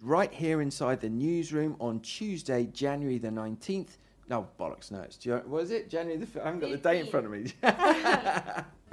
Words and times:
Right 0.00 0.32
here 0.32 0.62
inside 0.62 1.00
the 1.00 1.08
newsroom 1.08 1.76
on 1.80 2.00
Tuesday, 2.00 2.66
January 2.66 3.18
the 3.18 3.28
19th. 3.28 3.98
No, 4.28 4.48
bollocks, 4.58 4.90
no, 4.90 5.00
it's, 5.00 5.18
what 5.46 5.62
is 5.62 5.70
it? 5.70 5.90
January 5.90 6.24
the, 6.24 6.42
I 6.42 6.46
haven't 6.46 6.60
got 6.60 6.70
the 6.70 6.76
date 6.76 7.00
in 7.00 7.06
front 7.06 7.26
of 7.26 7.32
me. 7.32 7.52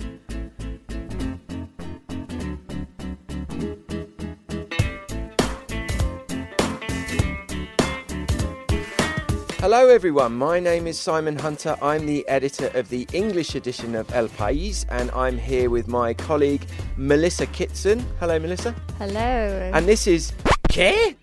Hello, 9.64 9.88
everyone. 9.88 10.36
My 10.36 10.60
name 10.60 10.88
is 10.88 11.00
Simon 11.00 11.40
Hunter. 11.40 11.78
I'm 11.82 12.06
the 12.06 12.28
editor 12.28 12.68
of 12.78 12.90
the 12.90 13.08
English 13.14 13.56
edition 13.56 13.96
of 13.96 14.14
El 14.14 14.28
País, 14.28 14.86
and 14.90 15.10
I'm 15.12 15.38
here 15.38 15.70
with 15.70 15.88
my 15.88 16.14
colleague 16.14 16.66
Melissa 16.98 17.46
Kitson. 17.46 18.06
Hello, 18.20 18.38
Melissa. 18.40 18.76
Hello. 18.98 19.72
And 19.74 19.86
this 19.86 20.06
is 20.06 20.34
¿Qué? 20.68 21.16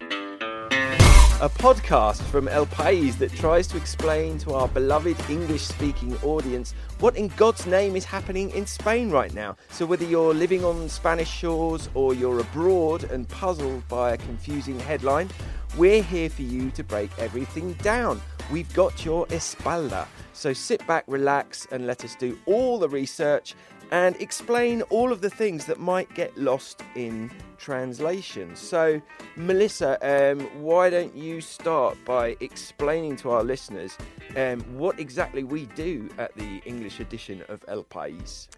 A 1.43 1.49
podcast 1.51 2.23
from 2.23 2.49
El 2.49 2.65
País 2.65 3.19
that 3.19 3.31
tries 3.35 3.67
to 3.67 3.77
explain 3.77 4.39
to 4.39 4.55
our 4.55 4.69
beloved 4.69 5.19
English 5.29 5.63
speaking 5.63 6.17
audience 6.23 6.75
what 6.99 7.17
in 7.17 7.29
God's 7.37 7.67
name 7.67 7.95
is 7.95 8.07
happening 8.07 8.51
in 8.53 8.65
Spain 8.65 9.11
right 9.11 9.35
now. 9.35 9.57
So, 9.71 9.85
whether 9.85 10.07
you're 10.07 10.33
living 10.33 10.65
on 10.65 10.89
Spanish 10.89 11.31
shores 11.31 11.91
or 11.93 12.15
you're 12.15 12.41
abroad 12.41 13.05
and 13.05 13.29
puzzled 13.29 13.87
by 13.89 14.13
a 14.13 14.17
confusing 14.17 14.81
headline, 14.81 15.29
we're 15.77 16.03
here 16.03 16.29
for 16.29 16.43
you 16.43 16.71
to 16.73 16.85
break 16.85 17.11
everything 17.19 17.75
down. 17.75 18.21
We've 18.51 18.73
got 18.75 19.05
your 19.05 19.27
espalda. 19.27 20.07
So, 20.33 20.53
sit 20.53 20.87
back, 20.87 21.05
relax, 21.07 21.67
and 21.71 21.87
let 21.87 22.05
us 22.05 22.17
do 22.17 22.39
all 22.47 22.79
the 22.79 22.89
research 22.89 23.55
and 23.91 24.17
explain 24.21 24.83
all 24.83 25.13
of 25.13 25.21
the 25.21 25.31
things 25.31 25.67
that 25.67 25.79
might 25.79 26.13
get 26.15 26.37
lost 26.39 26.83
in 26.95 27.31
translation. 27.59 28.55
So, 28.55 29.01
Melissa, 29.37 29.99
um, 30.03 30.41
why 30.63 30.91
don't 30.91 31.15
you 31.15 31.41
start 31.41 31.97
by 32.05 32.37
explaining 32.41 33.17
to 33.17 33.31
our 33.31 33.43
listeners 33.43 33.97
um, 34.37 34.61
what 34.77 34.99
exactly 35.01 35.45
we 35.45 35.67
do 35.67 36.09
at 36.19 36.35
the 36.37 36.63
English 36.65 37.01
edition 37.01 37.43
of 37.49 37.65
El 37.69 37.85
País? 37.85 38.49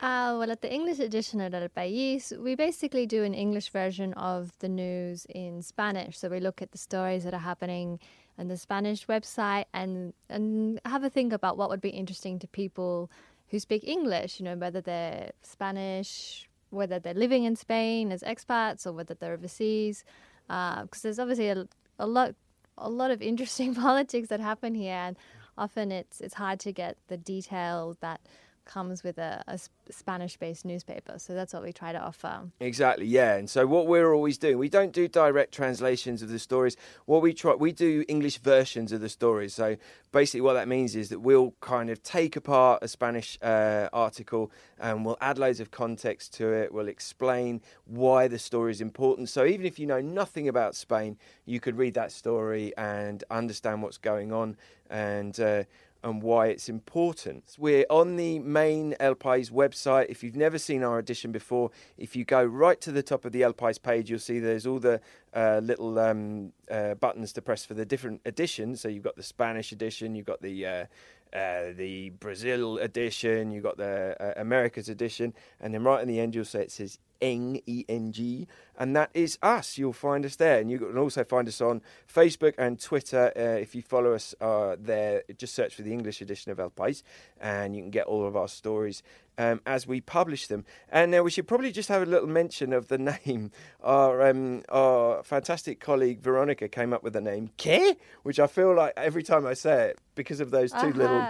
Uh, 0.00 0.36
well, 0.38 0.50
at 0.50 0.60
the 0.60 0.72
English 0.72 0.98
edition 0.98 1.40
of 1.40 1.54
El 1.54 1.68
País, 1.68 2.36
we 2.38 2.54
basically 2.54 3.06
do 3.06 3.22
an 3.22 3.32
English 3.32 3.70
version 3.70 4.12
of 4.14 4.52
the 4.58 4.68
news 4.68 5.26
in 5.30 5.62
Spanish. 5.62 6.18
So 6.18 6.28
we 6.28 6.40
look 6.40 6.60
at 6.60 6.72
the 6.72 6.78
stories 6.78 7.24
that 7.24 7.32
are 7.32 7.38
happening 7.38 8.00
on 8.38 8.48
the 8.48 8.56
Spanish 8.56 9.06
website 9.06 9.66
and 9.72 10.12
and 10.28 10.80
have 10.84 11.04
a 11.04 11.10
think 11.10 11.32
about 11.32 11.56
what 11.56 11.68
would 11.70 11.80
be 11.80 11.90
interesting 11.90 12.38
to 12.40 12.48
people 12.48 13.10
who 13.48 13.58
speak 13.58 13.86
English. 13.86 14.40
You 14.40 14.44
know, 14.46 14.56
whether 14.56 14.80
they're 14.80 15.30
Spanish, 15.42 16.48
whether 16.70 16.98
they're 16.98 17.14
living 17.14 17.44
in 17.44 17.54
Spain 17.54 18.10
as 18.10 18.22
expats, 18.22 18.86
or 18.86 18.92
whether 18.92 19.14
they're 19.14 19.34
overseas. 19.34 20.04
Because 20.48 21.02
there's 21.02 21.18
obviously 21.20 21.48
a, 21.48 21.66
a 21.98 22.06
lot 22.06 22.34
a 22.76 22.90
lot 22.90 23.10
of 23.10 23.22
interesting 23.22 23.74
politics 23.86 24.28
that 24.28 24.40
happen 24.40 24.74
here, 24.74 24.92
and 24.92 25.16
often 25.56 25.92
it's 25.92 26.20
it's 26.20 26.34
hard 26.34 26.58
to 26.60 26.72
get 26.72 26.96
the 27.06 27.16
detail 27.16 27.96
that 28.00 28.20
comes 28.64 29.02
with 29.02 29.18
a, 29.18 29.42
a 29.46 29.58
Spanish 29.90 30.36
based 30.36 30.64
newspaper. 30.64 31.18
So 31.18 31.34
that's 31.34 31.52
what 31.52 31.62
we 31.62 31.72
try 31.72 31.92
to 31.92 31.98
offer. 31.98 32.42
Exactly, 32.60 33.06
yeah. 33.06 33.36
And 33.36 33.48
so 33.48 33.66
what 33.66 33.86
we're 33.86 34.12
always 34.12 34.38
doing, 34.38 34.58
we 34.58 34.68
don't 34.68 34.92
do 34.92 35.08
direct 35.08 35.52
translations 35.52 36.22
of 36.22 36.28
the 36.28 36.38
stories. 36.38 36.76
What 37.06 37.22
we 37.22 37.34
try, 37.34 37.54
we 37.54 37.72
do 37.72 38.04
English 38.08 38.38
versions 38.38 38.92
of 38.92 39.00
the 39.00 39.08
stories. 39.08 39.54
So 39.54 39.76
basically, 40.12 40.40
what 40.40 40.54
that 40.54 40.68
means 40.68 40.96
is 40.96 41.08
that 41.10 41.20
we'll 41.20 41.54
kind 41.60 41.90
of 41.90 42.02
take 42.02 42.36
apart 42.36 42.82
a 42.82 42.88
Spanish 42.88 43.38
uh, 43.42 43.88
article 43.92 44.50
and 44.78 45.04
we'll 45.04 45.18
add 45.20 45.38
loads 45.38 45.60
of 45.60 45.70
context 45.70 46.34
to 46.34 46.52
it. 46.52 46.72
We'll 46.72 46.88
explain 46.88 47.60
why 47.84 48.28
the 48.28 48.38
story 48.38 48.72
is 48.72 48.80
important. 48.80 49.28
So 49.28 49.44
even 49.44 49.66
if 49.66 49.78
you 49.78 49.86
know 49.86 50.00
nothing 50.00 50.48
about 50.48 50.74
Spain, 50.74 51.18
you 51.44 51.60
could 51.60 51.76
read 51.76 51.94
that 51.94 52.12
story 52.12 52.72
and 52.76 53.22
understand 53.30 53.82
what's 53.82 53.98
going 53.98 54.32
on 54.32 54.56
and. 54.90 55.38
Uh, 55.38 55.64
and 56.04 56.22
why 56.22 56.48
it's 56.48 56.68
important. 56.68 57.56
We're 57.58 57.86
on 57.88 58.16
the 58.16 58.38
main 58.38 58.94
El 59.00 59.14
País 59.14 59.50
website. 59.50 60.06
If 60.10 60.22
you've 60.22 60.36
never 60.36 60.58
seen 60.58 60.84
our 60.84 60.98
edition 60.98 61.32
before, 61.32 61.70
if 61.96 62.14
you 62.14 62.24
go 62.26 62.44
right 62.44 62.78
to 62.82 62.92
the 62.92 63.02
top 63.02 63.24
of 63.24 63.32
the 63.32 63.42
El 63.42 63.54
País 63.54 63.82
page, 63.82 64.10
you'll 64.10 64.18
see 64.18 64.38
there's 64.38 64.66
all 64.66 64.78
the 64.78 65.00
uh, 65.32 65.60
little 65.62 65.98
um, 65.98 66.52
uh, 66.70 66.94
buttons 66.94 67.32
to 67.32 67.42
press 67.42 67.64
for 67.64 67.72
the 67.72 67.86
different 67.86 68.20
editions. 68.26 68.82
So 68.82 68.88
you've 68.88 69.02
got 69.02 69.16
the 69.16 69.22
Spanish 69.22 69.72
edition, 69.72 70.14
you've 70.14 70.26
got 70.26 70.42
the 70.42 70.66
uh, 70.66 70.84
uh, 71.32 71.72
the 71.74 72.10
Brazil 72.20 72.78
edition, 72.78 73.50
you've 73.50 73.64
got 73.64 73.76
the 73.76 74.14
uh, 74.20 74.40
Americas 74.40 74.88
edition, 74.88 75.34
and 75.58 75.74
then 75.74 75.82
right 75.82 76.00
in 76.00 76.06
the 76.06 76.20
end 76.20 76.34
you'll 76.34 76.44
say 76.44 76.60
it 76.60 76.70
says 76.70 76.98
Eng, 77.30 77.60
E 77.66 77.84
N 77.88 78.12
G, 78.12 78.46
and 78.78 78.94
that 78.96 79.10
is 79.14 79.38
us. 79.42 79.78
You'll 79.78 79.92
find 80.08 80.22
us 80.26 80.36
there, 80.36 80.58
and 80.60 80.70
you 80.70 80.78
can 80.78 80.98
also 80.98 81.24
find 81.24 81.46
us 81.48 81.60
on 81.60 81.80
Facebook 82.12 82.54
and 82.58 82.72
Twitter. 82.78 83.32
Uh, 83.36 83.58
if 83.64 83.74
you 83.74 83.82
follow 83.82 84.12
us 84.14 84.34
uh, 84.40 84.76
there, 84.78 85.22
just 85.38 85.54
search 85.54 85.74
for 85.76 85.82
the 85.82 85.92
English 85.92 86.20
edition 86.20 86.52
of 86.52 86.58
El 86.60 86.70
País, 86.70 87.02
and 87.40 87.74
you 87.74 87.82
can 87.82 87.90
get 87.90 88.06
all 88.06 88.26
of 88.26 88.36
our 88.36 88.48
stories 88.48 89.02
um, 89.38 89.60
as 89.66 89.86
we 89.86 90.00
publish 90.00 90.46
them. 90.48 90.64
And 90.90 91.10
now 91.10 91.22
we 91.22 91.30
should 91.30 91.48
probably 91.48 91.72
just 91.72 91.88
have 91.88 92.02
a 92.02 92.06
little 92.14 92.28
mention 92.28 92.72
of 92.72 92.88
the 92.88 92.98
name. 93.26 93.50
Our 93.82 94.28
um, 94.28 94.62
our 94.68 95.22
fantastic 95.22 95.80
colleague 95.80 96.20
Veronica 96.20 96.68
came 96.68 96.92
up 96.92 97.02
with 97.02 97.14
the 97.14 97.20
name 97.20 97.50
¿Qué? 97.58 97.96
which 98.22 98.38
I 98.38 98.46
feel 98.46 98.74
like 98.74 98.92
every 98.96 99.22
time 99.22 99.46
I 99.46 99.54
say 99.54 99.76
it, 99.90 99.98
because 100.14 100.40
of 100.40 100.50
those 100.50 100.70
2 100.72 100.76
Uh-huh. 100.78 100.98
little 101.02 101.22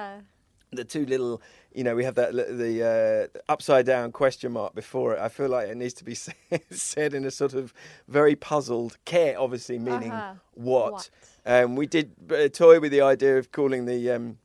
the 0.75 0.85
two 0.85 1.07
little, 1.07 1.41
you 1.75 1.85
know, 1.85 1.95
we 1.95 2.05
have 2.05 2.15
that 2.17 2.35
the 2.35 3.31
uh, 3.37 3.53
upside 3.53 3.87
down 3.87 4.13
question 4.13 4.53
mark 4.53 4.75
before 4.75 5.15
it. 5.15 5.21
I 5.21 5.29
feel 5.29 5.49
like 5.49 5.69
it 5.69 5.77
needs 5.77 5.95
to 5.95 6.05
be 6.05 6.15
said, 6.71 7.15
in 7.15 7.25
a 7.25 7.31
sort 7.31 7.55
of 7.55 7.73
very 8.09 8.37
puzzled 8.37 8.97
Qué, 9.07 9.35
obviously 9.39 9.79
meaning 9.79 10.13
Uh-huh. 10.13 10.35
what. 10.55 10.93
What? 10.93 11.11
Um, 11.47 11.77
we 11.77 11.87
did 11.87 12.13
uh, 12.31 12.49
toy 12.49 12.81
with 12.81 12.91
the 12.93 13.03
idea 13.03 13.37
of 13.39 13.53
calling 13.53 13.85
the 13.85 14.11
um, 14.11 14.39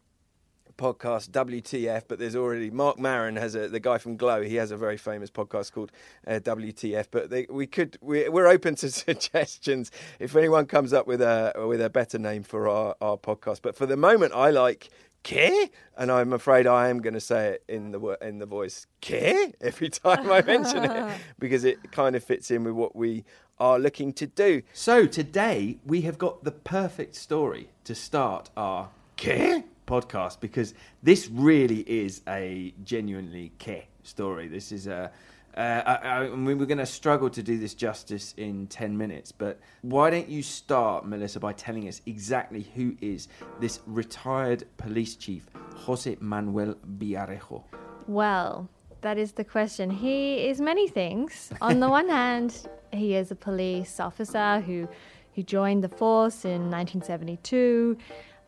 podcast 0.78 1.30
WTF, 1.32 2.04
but 2.08 2.20
there's 2.20 2.36
already 2.36 2.70
Marc 2.70 2.98
Maron 3.00 3.36
has 3.36 3.56
a 3.56 3.68
the 3.68 3.80
guy 3.80 3.98
from 3.98 4.16
Glow. 4.18 4.42
He 4.42 4.56
has 4.56 4.72
a 4.72 4.78
very 4.78 4.98
famous 4.98 5.30
podcast 5.30 5.72
called 5.74 5.92
uh, 6.28 6.40
WTF. 6.42 7.08
But 7.12 7.30
they, 7.30 7.48
we 7.50 7.68
could 7.68 7.98
we, 8.02 8.30
we're 8.30 8.48
open 8.48 8.76
to 8.76 8.90
suggestions 9.06 9.92
if 10.20 10.36
anyone 10.36 10.66
comes 10.66 10.94
up 10.94 11.06
with 11.08 11.22
a 11.22 11.54
with 11.68 11.82
a 11.82 11.90
better 11.90 12.18
name 12.18 12.44
for 12.44 12.68
our, 12.70 12.96
our 13.02 13.18
podcast. 13.18 13.62
But 13.62 13.76
for 13.76 13.86
the 13.86 13.98
moment, 13.98 14.34
I 14.34 14.50
like. 14.52 14.90
¿Qué? 15.24 15.70
And 15.98 16.12
I'm 16.12 16.34
afraid 16.34 16.66
I 16.66 16.90
am 16.90 17.00
going 17.02 17.14
to 17.14 17.20
say 17.20 17.50
it 17.50 17.64
in 17.68 17.92
the 17.92 18.00
wo- 18.00 18.18
in 18.22 18.40
the 18.40 18.46
voice 18.46 18.88
Qué 19.02 19.54
every 19.62 19.90
time 19.90 20.32
I 20.32 20.42
mention 20.42 20.86
it 20.86 21.18
because 21.40 21.64
it 21.64 21.92
kind 21.92 22.16
of 22.16 22.24
fits 22.24 22.52
in 22.52 22.64
with 22.64 22.74
what 22.74 22.96
we 22.96 23.26
are 23.60 23.78
looking 23.78 24.14
to 24.14 24.28
do. 24.28 24.62
So 24.74 25.06
today 25.06 25.78
we 25.86 26.02
have 26.02 26.18
got 26.18 26.44
the 26.44 26.52
perfect 26.52 27.16
story 27.16 27.70
to 27.84 27.94
start 27.96 28.50
our 28.56 28.90
Qué 29.18 29.64
podcast 29.86 30.40
because 30.40 30.74
this 31.04 31.28
really 31.30 31.82
is 31.82 32.22
a 32.28 32.74
genuinely 32.84 33.52
Qué 33.60 33.84
story. 34.04 34.48
This 34.48 34.72
is 34.72 34.88
a 34.88 35.12
uh, 35.56 35.82
I, 35.86 36.08
I, 36.08 36.30
mean, 36.30 36.58
we're 36.58 36.66
going 36.66 36.78
to 36.78 36.86
struggle 36.86 37.30
to 37.30 37.44
do 37.44 37.58
this 37.58 37.74
justice 37.74 38.34
in 38.38 38.68
10 38.68 38.98
minutes, 38.98 39.32
but 39.32 39.60
why 39.82 40.10
don't 40.10 40.30
you 40.30 40.44
start, 40.44 41.06
Melissa, 41.06 41.40
by 41.40 41.54
telling 41.54 41.88
us 41.88 42.02
exactly 42.06 42.68
who 42.76 42.96
is 43.02 43.28
this 43.60 43.80
retired 43.86 44.66
police 44.78 45.16
chief, 45.16 45.50
Jose 45.76 46.18
Manuel 46.20 46.76
Villarejo? 46.98 47.64
Well, 48.08 48.70
that 49.02 49.18
is 49.18 49.34
the 49.34 49.44
question. 49.44 49.90
He 49.90 50.48
is 50.48 50.62
many 50.62 50.88
things. 50.88 51.52
On 51.62 51.80
the 51.80 51.90
one 51.90 52.10
hand, 52.20 52.68
he 52.92 53.16
is 53.16 53.32
a 53.32 53.36
police 53.36 54.00
officer 54.00 54.60
who 54.62 54.88
who 55.36 55.44
joined 55.44 55.84
the 55.84 55.90
force 55.90 56.44
in 56.44 56.70
1972. 56.70 57.98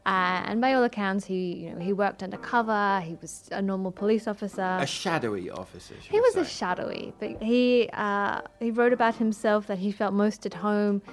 Uh, 0.04 0.42
and 0.46 0.60
by 0.60 0.74
all 0.74 0.84
accounts, 0.84 1.26
he 1.26 1.54
you 1.54 1.74
know 1.74 1.80
he 1.80 1.94
worked 1.94 2.24
undercover. 2.24 3.02
He 3.02 3.16
was 3.22 3.48
a 3.52 3.62
normal 3.62 3.92
police 3.92 4.28
officer. 4.28 4.78
A 4.80 4.88
shadowy 4.88 5.52
officer. 5.52 5.94
He 6.00 6.20
was 6.20 6.36
a 6.36 6.46
shadowy, 6.46 7.14
but 7.20 7.42
he 7.42 7.88
uh, 7.94 8.42
he 8.60 8.72
wrote 8.72 8.94
about 8.94 9.16
himself 9.16 9.68
that 9.68 9.78
he 9.78 9.92
felt 9.92 10.14
most 10.14 10.46
at 10.48 10.56
home 10.56 11.04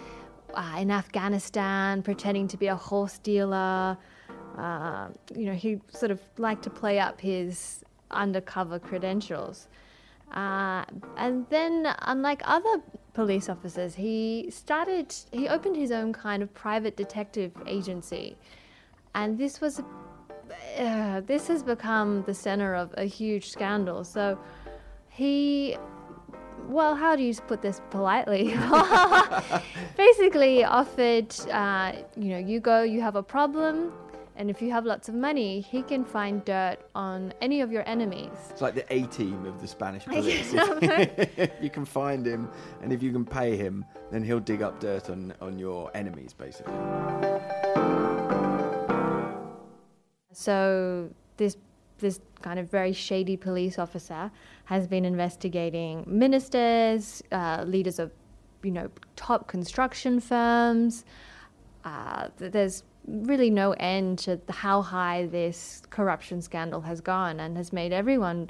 uh, 0.54 0.76
in 0.78 0.90
Afghanistan, 0.90 2.02
pretending 2.02 2.48
to 2.48 2.56
be 2.56 2.68
a 2.68 2.76
horse 2.76 3.18
dealer. 3.18 3.98
Uh, 4.56 5.08
you 5.36 5.44
know, 5.44 5.52
he 5.52 5.80
sort 5.90 6.10
of 6.10 6.20
liked 6.38 6.62
to 6.64 6.70
play 6.70 6.98
up 6.98 7.20
his 7.20 7.84
undercover 8.10 8.78
credentials. 8.78 9.68
Uh, 10.32 10.84
and 11.16 11.46
then, 11.48 11.94
unlike 12.02 12.42
other 12.44 12.82
police 13.14 13.48
officers, 13.48 13.94
he 13.94 14.48
started, 14.50 15.14
he 15.30 15.48
opened 15.48 15.76
his 15.76 15.90
own 15.90 16.12
kind 16.12 16.42
of 16.42 16.52
private 16.54 16.96
detective 16.96 17.52
agency. 17.66 18.36
And 19.18 19.36
this 19.36 19.60
was, 19.60 19.82
uh, 20.78 21.22
this 21.22 21.48
has 21.48 21.64
become 21.64 22.22
the 22.22 22.34
center 22.34 22.76
of 22.76 22.94
a 22.96 23.04
huge 23.04 23.50
scandal. 23.50 24.04
So 24.04 24.38
he, 25.08 25.76
well, 26.68 26.94
how 26.94 27.16
do 27.16 27.24
you 27.24 27.34
put 27.48 27.60
this 27.60 27.80
politely? 27.90 28.54
Basically, 29.96 30.62
offered, 30.62 31.34
uh, 31.50 31.94
you 32.16 32.28
know, 32.28 32.38
you 32.38 32.60
go, 32.60 32.84
you 32.84 33.00
have 33.00 33.16
a 33.16 33.22
problem, 33.22 33.92
And 34.38 34.48
if 34.48 34.62
you 34.62 34.70
have 34.70 34.86
lots 34.86 35.08
of 35.08 35.16
money, 35.16 35.60
he 35.60 35.82
can 35.82 36.04
find 36.04 36.44
dirt 36.44 36.76
on 36.94 37.34
any 37.40 37.60
of 37.60 37.72
your 37.72 37.82
enemies. 37.88 38.30
It's 38.50 38.62
like 38.62 38.76
the 38.76 38.86
A 38.94 39.02
team 39.08 39.44
of 39.44 39.60
the 39.60 39.66
Spanish 39.66 40.04
police. 40.04 40.52
you 41.60 41.70
can 41.70 41.84
find 41.84 42.24
him, 42.24 42.48
and 42.80 42.92
if 42.92 43.02
you 43.02 43.10
can 43.10 43.24
pay 43.24 43.56
him, 43.56 43.84
then 44.12 44.22
he'll 44.22 44.38
dig 44.38 44.62
up 44.62 44.78
dirt 44.78 45.10
on, 45.10 45.34
on 45.40 45.58
your 45.58 45.90
enemies, 45.92 46.32
basically. 46.32 46.72
So 50.38 51.10
this 51.36 51.56
this 51.98 52.20
kind 52.42 52.60
of 52.60 52.70
very 52.70 52.92
shady 52.92 53.36
police 53.36 53.76
officer 53.76 54.30
has 54.66 54.86
been 54.86 55.04
investigating 55.04 56.04
ministers, 56.06 57.20
uh, 57.32 57.64
leaders 57.66 57.98
of, 57.98 58.12
you 58.62 58.70
know, 58.70 58.88
top 59.16 59.48
construction 59.48 60.20
firms. 60.20 61.04
Uh, 61.84 62.28
there's 62.36 62.84
really 63.08 63.50
no 63.50 63.72
end 63.80 64.20
to 64.20 64.40
how 64.48 64.80
high 64.80 65.26
this 65.26 65.82
corruption 65.90 66.40
scandal 66.40 66.82
has 66.82 67.00
gone 67.00 67.40
and 67.40 67.56
has 67.56 67.72
made 67.72 67.92
everyone 67.92 68.48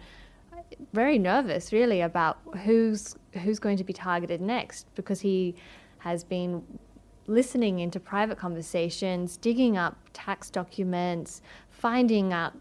very 0.92 1.18
nervous 1.18 1.72
really 1.72 2.02
about 2.02 2.38
who's 2.64 3.16
who's 3.42 3.58
going 3.58 3.78
to 3.78 3.84
be 3.84 3.94
targeted 3.94 4.42
next 4.42 4.94
because 4.94 5.20
he 5.20 5.54
has 6.00 6.22
been 6.22 6.62
listening 7.28 7.80
into 7.80 8.00
private 8.00 8.38
conversations, 8.38 9.36
digging 9.36 9.76
up 9.76 9.96
tax 10.14 10.50
documents, 10.50 11.42
finding 11.78 12.32
out 12.32 12.52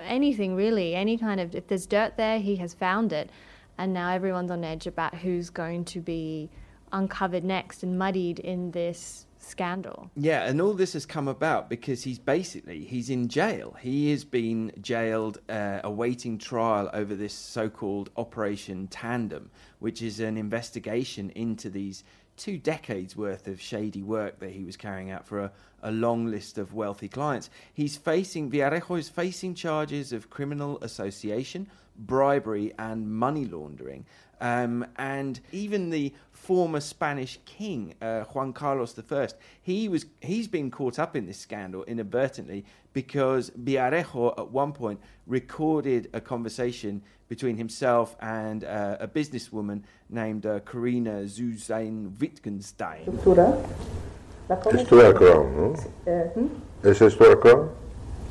anything 0.00 0.54
really, 0.54 0.94
any 0.94 1.18
kind 1.18 1.40
of 1.40 1.54
if 1.54 1.66
there's 1.66 1.86
dirt 1.86 2.16
there, 2.16 2.38
he 2.38 2.56
has 2.56 2.72
found 2.72 3.12
it. 3.12 3.30
And 3.76 3.92
now 3.92 4.10
everyone's 4.10 4.50
on 4.50 4.62
edge 4.62 4.86
about 4.86 5.14
who's 5.14 5.50
going 5.50 5.84
to 5.86 6.00
be 6.00 6.50
uncovered 6.92 7.44
next 7.44 7.82
and 7.82 7.98
muddied 7.98 8.38
in 8.38 8.70
this 8.70 9.26
scandal. 9.38 10.10
Yeah, 10.16 10.44
and 10.44 10.60
all 10.60 10.74
this 10.74 10.92
has 10.92 11.06
come 11.06 11.26
about 11.28 11.68
because 11.68 12.02
he's 12.02 12.18
basically 12.18 12.84
he's 12.84 13.10
in 13.10 13.28
jail. 13.28 13.76
He 13.80 14.10
has 14.10 14.24
been 14.24 14.70
jailed 14.80 15.38
uh, 15.48 15.80
awaiting 15.82 16.38
trial 16.38 16.90
over 16.92 17.14
this 17.14 17.32
so-called 17.32 18.10
Operation 18.16 18.86
Tandem, 18.88 19.50
which 19.78 20.02
is 20.02 20.20
an 20.20 20.36
investigation 20.36 21.30
into 21.30 21.70
these 21.70 22.04
two 22.40 22.56
decades 22.56 23.16
worth 23.16 23.46
of 23.46 23.60
shady 23.60 24.02
work 24.02 24.38
that 24.38 24.50
he 24.50 24.64
was 24.64 24.76
carrying 24.76 25.10
out 25.10 25.26
for 25.26 25.40
a, 25.40 25.52
a 25.82 25.92
long 25.92 26.26
list 26.26 26.56
of 26.56 26.72
wealthy 26.72 27.08
clients. 27.08 27.50
He's 27.74 27.96
facing 27.96 28.50
Villarejo 28.50 28.98
is 28.98 29.08
facing 29.08 29.54
charges 29.54 30.12
of 30.12 30.30
criminal 30.30 30.78
association, 30.80 31.68
bribery, 31.98 32.72
and 32.78 33.10
money 33.10 33.44
laundering. 33.44 34.06
Um, 34.40 34.86
and 34.96 35.40
even 35.52 35.90
the 35.90 36.14
former 36.32 36.80
Spanish 36.80 37.38
king, 37.44 37.94
uh, 38.00 38.22
Juan 38.24 38.52
Carlos 38.52 38.98
I, 39.10 39.28
he 39.60 39.88
was 39.88 40.06
he's 40.20 40.48
been 40.48 40.70
caught 40.70 40.98
up 40.98 41.14
in 41.14 41.26
this 41.26 41.38
scandal 41.38 41.84
inadvertently 41.84 42.64
because 42.92 43.50
Villarejo 43.50 44.38
at 44.38 44.50
one 44.50 44.72
point 44.72 45.00
recorded 45.26 46.08
a 46.12 46.20
conversation 46.20 47.02
between 47.28 47.56
himself 47.56 48.16
and 48.20 48.64
uh, 48.64 48.96
a 48.98 49.06
businesswoman 49.06 49.82
named 50.08 50.46
uh, 50.46 50.58
Corinna 50.60 51.28
zu 51.28 51.52
Sayn-Wittgenstein. 51.56 53.06
Esto 54.48 55.14
Crown, 55.14 55.56
¿no? 55.56 55.76
Uh, 56.06 56.28
hmm? 56.34 56.48
¿Es 56.82 57.00
esto 57.00 57.36
Crown? 57.38 57.70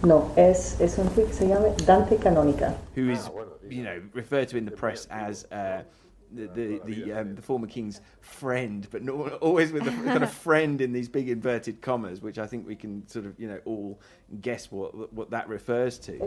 No, 0.04 0.34
es, 0.36 0.80
es 0.82 0.98
un 0.98 1.10
que 1.10 1.34
se 1.34 1.48
llama 1.48 1.70
Dante 1.86 2.18
Canónica. 2.18 2.76
Who 2.96 3.10
is, 3.10 3.30
you 3.70 3.84
know, 3.84 4.02
referred 4.14 4.50
to 4.50 4.58
in 4.58 4.66
the 4.66 4.72
press 4.72 5.06
as 5.08 5.46
uh, 5.46 5.84
the 6.32 6.48
the 6.48 6.82
the, 6.86 7.14
um, 7.14 7.36
the, 7.36 7.42
former 7.42 7.68
king's 7.68 8.02
friend, 8.22 8.88
but 8.92 9.04
not, 9.04 9.34
always 9.34 9.72
with 9.72 9.88
a 9.88 9.92
kind 10.06 10.24
of 10.24 10.32
friend 10.32 10.82
in 10.82 10.92
these 10.92 11.10
big 11.10 11.30
inverted 11.30 11.82
commas, 11.82 12.22
which 12.22 12.38
I 12.38 12.48
think 12.48 12.68
we 12.68 12.76
can 12.76 13.08
sort 13.08 13.26
of 13.26 13.40
you 13.40 13.48
know 13.48 13.60
all 13.66 14.00
guess 14.42 14.72
what 14.72 15.12
what 15.14 15.30
that 15.32 15.48
refers 15.48 15.98
to. 16.00 16.22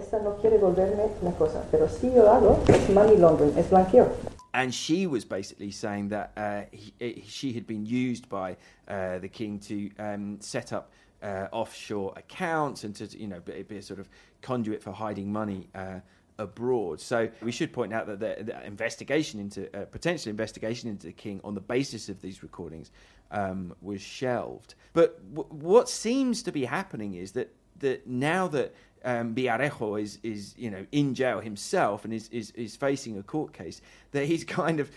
And 4.54 4.74
she 4.74 5.06
was 5.06 5.24
basically 5.24 5.70
saying 5.70 6.10
that 6.10 6.32
uh, 6.36 6.62
he, 6.72 7.24
she 7.26 7.52
had 7.52 7.66
been 7.66 7.86
used 7.86 8.28
by 8.28 8.56
uh, 8.86 9.18
the 9.18 9.28
king 9.28 9.58
to 9.60 9.90
um, 9.98 10.40
set 10.40 10.72
up. 10.72 10.92
Uh, 11.22 11.46
offshore 11.52 12.12
accounts 12.16 12.82
and 12.82 12.96
to 12.96 13.06
you 13.16 13.28
know 13.28 13.38
be, 13.38 13.62
be, 13.62 13.76
a 13.76 13.82
sort 13.82 14.00
of 14.00 14.08
conduit 14.40 14.82
for 14.82 14.90
hiding 14.90 15.32
money 15.32 15.68
uh, 15.76 16.00
abroad. 16.42 17.00
So 17.00 17.28
we 17.40 17.52
should 17.52 17.72
point 17.72 17.92
out 17.92 18.06
that 18.06 18.20
the, 18.20 18.44
the 18.44 18.66
investigation 18.66 19.40
into 19.40 19.74
uh, 19.76 19.84
potential 19.86 20.30
investigation 20.30 20.88
into 20.88 21.06
the 21.06 21.12
king 21.12 21.40
on 21.44 21.54
the 21.54 21.60
basis 21.60 22.08
of 22.08 22.20
these 22.20 22.42
recordings 22.42 22.90
um, 23.30 23.74
was 23.80 24.00
shelved. 24.00 24.74
But 24.92 25.34
w- 25.34 25.48
what 25.54 25.88
seems 25.88 26.42
to 26.44 26.52
be 26.52 26.64
happening 26.64 27.14
is 27.14 27.32
that 27.32 27.54
that 27.78 28.06
now 28.06 28.48
that 28.48 28.74
um, 29.04 29.34
Villarejo 29.34 30.00
is 30.00 30.18
is 30.22 30.54
you 30.56 30.70
know 30.70 30.86
in 30.92 31.14
jail 31.14 31.40
himself 31.40 32.04
and 32.04 32.12
is, 32.12 32.28
is 32.28 32.50
is 32.52 32.76
facing 32.76 33.18
a 33.18 33.22
court 33.22 33.52
case, 33.52 33.80
that 34.12 34.26
he's 34.26 34.44
kind 34.60 34.80
of 34.80 34.90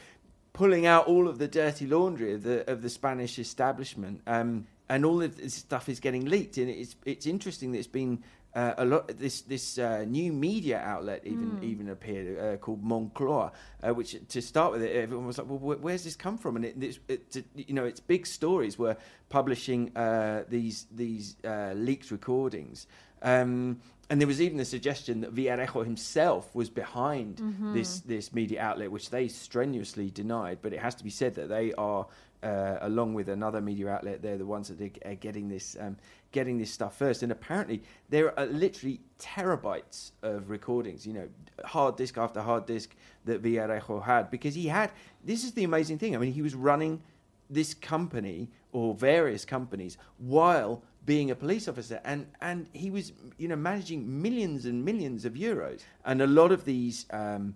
pulling 0.54 0.86
out 0.86 1.06
all 1.08 1.28
of 1.28 1.38
the 1.38 1.48
dirty 1.48 1.86
laundry 1.86 2.34
of 2.34 2.44
the 2.44 2.70
of 2.70 2.82
the 2.82 2.90
Spanish 2.90 3.40
establishment. 3.40 4.22
Um, 4.28 4.68
and 4.88 5.04
all 5.04 5.24
of 5.24 5.38
this 5.38 5.56
stuff 5.56 5.90
is 5.90 6.00
getting 6.00 6.26
leaked, 6.26 6.58
and 6.58 6.70
it's 6.70 6.96
it's 7.06 7.26
interesting 7.26 7.72
that 7.72 7.80
it's 7.80 7.88
been 7.88 8.24
uh, 8.56 8.74
a 8.78 8.86
lot 8.86 9.08
this 9.08 9.42
this 9.42 9.78
uh, 9.78 10.06
new 10.08 10.32
media 10.32 10.80
outlet 10.80 11.22
even 11.26 11.52
mm. 11.52 11.64
even 11.64 11.90
appeared 11.90 12.40
uh, 12.40 12.58
called 12.58 12.84
Moncloa, 12.84 13.52
uh, 13.84 13.94
which 13.94 14.16
to 14.30 14.42
start 14.42 14.72
with, 14.72 14.82
it, 14.82 14.96
everyone 14.96 15.28
was 15.28 15.38
like, 15.38 15.48
well, 15.50 15.78
where's 15.78 16.04
this 16.04 16.16
come 16.16 16.38
from? 16.38 16.56
And 16.56 16.66
it, 16.66 17.00
it, 17.08 17.36
it, 17.36 17.46
you 17.56 17.74
know, 17.74 17.86
its 17.86 18.00
big 18.00 18.26
stories 18.26 18.80
were 18.80 18.96
publishing 19.30 19.96
uh, 19.98 20.46
these 20.48 20.88
these 20.92 21.36
uh, 21.44 21.74
leaked 21.76 22.12
recordings. 22.12 22.88
Um, 23.22 23.82
and 24.10 24.22
there 24.22 24.28
was 24.28 24.40
even 24.40 24.58
the 24.58 24.66
suggestion 24.66 25.22
that 25.22 25.34
Villarejo 25.34 25.84
himself 25.84 26.54
was 26.54 26.70
behind 26.70 27.38
mm-hmm. 27.38 27.74
this 27.74 28.02
this 28.02 28.34
media 28.34 28.62
outlet, 28.62 28.92
which 28.92 29.10
they 29.10 29.28
strenuously 29.28 30.12
denied. 30.12 30.60
But 30.62 30.74
it 30.74 30.80
has 30.80 30.96
to 30.96 31.04
be 31.04 31.10
said 31.10 31.36
that 31.36 31.50
they 31.50 31.74
are, 31.74 32.06
uh, 32.46 32.78
along 32.82 33.16
with 33.16 33.28
another 33.28 33.60
media 33.60 33.90
outlet, 33.90 34.22
they're 34.22 34.38
the 34.38 34.46
ones 34.46 34.68
that 34.68 34.98
are 35.06 35.16
getting 35.16 35.50
this 35.50 35.76
um, 35.80 35.98
getting 36.32 36.58
this 36.60 36.70
stuff 36.70 36.96
first. 36.96 37.24
And 37.24 37.32
apparently, 37.32 37.82
there 38.10 38.38
are 38.40 38.46
literally 38.46 39.02
terabytes 39.20 40.12
of 40.22 40.50
recordings, 40.50 41.08
you 41.08 41.14
know, 41.14 41.28
hard 41.64 41.96
disk 41.98 42.18
after 42.18 42.42
hard 42.42 42.68
disk 42.68 42.96
that 43.26 43.42
Villarejo 43.42 44.04
had 44.04 44.30
because 44.30 44.54
he 44.54 44.68
had. 44.68 44.92
This 45.24 45.44
is 45.44 45.54
the 45.54 45.64
amazing 45.64 45.98
thing. 45.98 46.16
I 46.16 46.20
mean, 46.20 46.34
he 46.34 46.44
was 46.44 46.54
running 46.54 47.02
this 47.50 47.74
company 47.74 48.50
or 48.72 48.94
various 48.94 49.44
companies 49.44 49.98
while 50.20 50.84
being 51.06 51.30
a 51.32 51.36
police 51.36 51.68
officer 51.68 52.02
and 52.04 52.26
and 52.42 52.68
he 52.74 52.90
was 52.90 53.14
you 53.38 53.48
know 53.48 53.56
managing 53.56 54.22
millions 54.22 54.66
and 54.66 54.84
millions 54.84 55.24
of 55.24 55.34
euros 55.34 55.82
and 56.06 56.20
a 56.24 56.26
lot 56.26 56.52
of 56.52 56.66
these 56.66 57.06
um, 57.12 57.54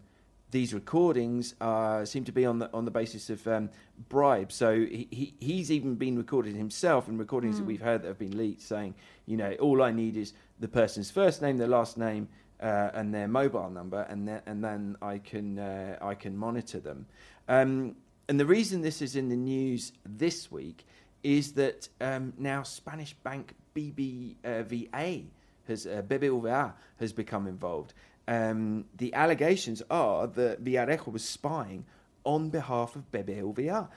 these 0.51 0.73
recordings 0.73 1.53
uh, 1.61 2.05
seem 2.05 2.23
to 2.25 2.31
be 2.31 2.45
on 2.45 2.59
the 2.59 2.69
on 2.73 2.85
the 2.85 2.91
basis 2.91 3.29
of 3.29 3.45
um, 3.47 3.69
bribes. 4.09 4.55
So 4.55 4.73
he, 4.73 5.07
he, 5.11 5.33
he's 5.39 5.71
even 5.71 5.95
been 5.95 6.17
recorded 6.17 6.55
himself 6.55 7.07
in 7.07 7.17
recordings 7.17 7.55
mm. 7.55 7.59
that 7.59 7.63
hmm. 7.63 7.67
we've 7.67 7.81
heard 7.81 8.01
that 8.01 8.07
have 8.07 8.19
been 8.19 8.37
leaked, 8.37 8.61
saying, 8.61 8.95
you 9.25 9.37
know, 9.37 9.51
all 9.59 9.81
I 9.81 9.91
need 9.91 10.17
is 10.17 10.33
the 10.59 10.67
person's 10.67 11.11
first 11.11 11.41
name, 11.41 11.57
their 11.57 11.67
last 11.67 11.97
name, 11.97 12.27
uh, 12.61 12.89
and 12.93 13.13
their 13.13 13.27
mobile 13.27 13.69
number, 13.69 14.01
and 14.09 14.27
then 14.27 14.41
and 14.45 14.63
then 14.63 14.95
I 15.01 15.19
can 15.19 15.59
uh, 15.59 15.97
I 16.01 16.15
can 16.15 16.35
monitor 16.35 16.79
them. 16.79 17.05
Um, 17.47 17.95
and 18.27 18.39
the 18.39 18.45
reason 18.45 18.81
this 18.81 19.01
is 19.01 19.15
in 19.15 19.29
the 19.29 19.35
news 19.35 19.91
this 20.05 20.51
week 20.51 20.85
is 21.23 21.53
that 21.53 21.89
um, 21.99 22.33
now 22.37 22.63
Spanish 22.63 23.13
bank 23.13 23.53
BBVA 23.75 25.25
has 25.67 25.85
uh, 25.85 26.01
BBVA 26.07 26.73
has 26.99 27.13
become 27.13 27.47
involved 27.47 27.93
um, 28.29 28.85
the 28.95 29.11
allegations 29.15 29.81
are 29.89 30.27
that 30.27 30.63
Villarejo 30.63 31.11
was 31.11 31.25
spying 31.25 31.85
on 32.23 32.49
behalf 32.49 32.95
of 32.95 33.11
Bebe 33.11 33.33
BBVA. 33.33 33.89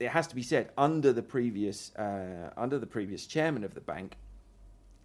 It 0.00 0.08
has 0.08 0.26
to 0.28 0.34
be 0.34 0.42
said 0.42 0.70
under 0.78 1.12
the 1.12 1.22
previous 1.22 1.94
uh, 1.94 2.50
under 2.56 2.78
the 2.78 2.86
previous 2.86 3.26
chairman 3.26 3.64
of 3.64 3.74
the 3.74 3.82
bank. 3.82 4.16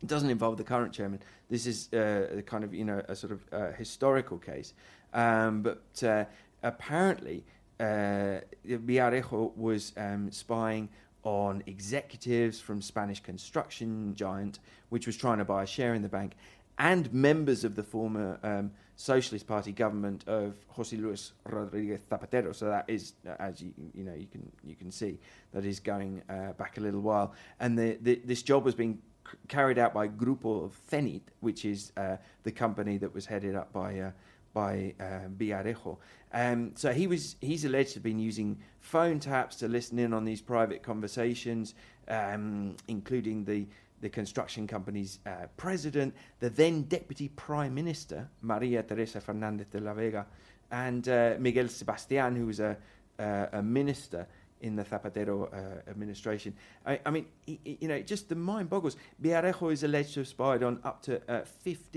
It 0.02 0.08
doesn't 0.08 0.30
involve 0.30 0.56
the 0.58 0.64
current 0.64 0.94
chairman. 0.94 1.20
This 1.50 1.68
is 1.68 1.90
uh, 1.94 2.38
a 2.38 2.42
kind 2.42 2.64
of 2.64 2.74
you 2.74 2.86
know 2.86 3.04
a 3.10 3.16
sort 3.16 3.34
of 3.34 3.46
uh, 3.52 3.72
historical 3.74 4.38
case, 4.38 4.74
um, 5.14 5.64
but 5.64 6.04
uh, 6.04 6.24
apparently 6.64 7.44
uh, 7.78 8.40
Villarejo 8.66 9.56
was 9.58 9.92
um, 9.98 10.32
spying 10.32 10.88
on 11.24 11.62
executives 11.68 12.60
from 12.60 12.82
Spanish 12.82 13.20
construction 13.20 14.16
giant, 14.16 14.60
which 14.90 15.06
was 15.06 15.18
trying 15.18 15.40
to 15.40 15.46
buy 15.46 15.64
a 15.64 15.68
share 15.68 15.94
in 15.94 16.02
the 16.02 16.10
bank, 16.10 16.34
and 16.78 17.14
members 17.14 17.64
of 17.64 17.76
the 17.76 17.84
former 17.84 18.40
um, 18.44 18.72
Socialist 18.96 19.48
Party 19.48 19.72
government 19.72 20.24
of 20.28 20.56
José 20.76 21.02
Luis 21.02 21.34
Rodríguez 21.48 22.00
Zapatero. 22.10 22.56
So 22.56 22.66
that 22.68 22.86
is, 22.88 23.14
uh, 23.28 23.36
as 23.40 23.62
you 23.62 23.74
you 23.94 24.04
know, 24.04 24.14
you 24.14 24.28
can 24.28 24.52
you 24.64 24.76
can 24.76 24.92
see 24.92 25.20
that 25.54 25.66
is 25.66 25.80
going 25.80 26.22
uh, 26.30 26.54
back 26.54 26.78
a 26.78 26.82
little 26.82 27.02
while. 27.02 27.34
And 27.60 27.78
the, 27.78 27.98
the, 28.02 28.22
this 28.26 28.44
job 28.44 28.64
was 28.64 28.76
being 28.76 29.00
c- 29.30 29.38
carried 29.48 29.80
out 29.80 29.94
by 29.94 30.08
Grupo 30.08 30.72
Cenyt, 30.92 31.22
which 31.40 31.66
is 31.66 31.92
uh, 31.98 32.18
the 32.44 32.52
company 32.52 32.98
that 32.98 33.14
was 33.14 33.26
headed 33.26 33.56
up 33.56 33.74
by. 33.74 34.00
Uh, 34.00 34.12
by 34.54 34.94
uh, 35.00 35.30
Villarejo. 35.38 35.98
Um, 36.34 36.74
so 36.76 36.92
he 36.92 37.08
was 37.08 37.38
he's 37.40 37.64
alleged 37.64 37.92
to 37.92 37.96
have 37.96 38.04
been 38.04 38.20
using 38.20 38.58
phone 38.82 39.20
taps 39.20 39.56
to 39.58 39.70
listen 39.70 39.98
in 39.98 40.14
on 40.14 40.26
these 40.26 40.42
private 40.42 40.84
conversations, 40.84 41.74
um, 42.10 42.76
including 42.90 43.46
the 43.46 43.66
the 44.02 44.10
construction 44.10 44.68
company's 44.68 45.20
uh, 45.26 45.48
president, 45.58 46.14
the 46.40 46.50
then 46.50 46.84
deputy 46.84 47.30
prime 47.30 47.74
minister, 47.74 48.28
Maria 48.42 48.84
Teresa 48.84 49.22
Fernandez 49.22 49.68
de 49.72 49.80
la 49.80 49.94
Vega, 49.94 50.26
and 50.72 51.08
uh, 51.08 51.36
Miguel 51.40 51.68
Sebastian, 51.68 52.36
who 52.36 52.48
was 52.48 52.60
a, 52.60 52.78
uh, 53.20 53.46
a 53.54 53.62
minister 53.62 54.28
in 54.62 54.76
the 54.76 54.84
Zapatero 54.84 55.52
uh, 55.54 55.90
administration. 55.90 56.54
I, 56.86 57.00
I 57.06 57.10
mean, 57.12 57.26
he, 57.46 57.60
he, 57.64 57.78
you 57.82 57.88
know, 57.88 58.00
just 58.02 58.30
the 58.30 58.36
mind 58.36 58.70
boggles. 58.70 58.96
Villarejo 59.22 59.72
is 59.72 59.84
alleged 59.84 60.14
to 60.14 60.22
have 60.22 60.28
spied 60.28 60.64
on 60.64 60.80
up 60.84 61.02
to 61.04 61.22
uh, 61.32 61.44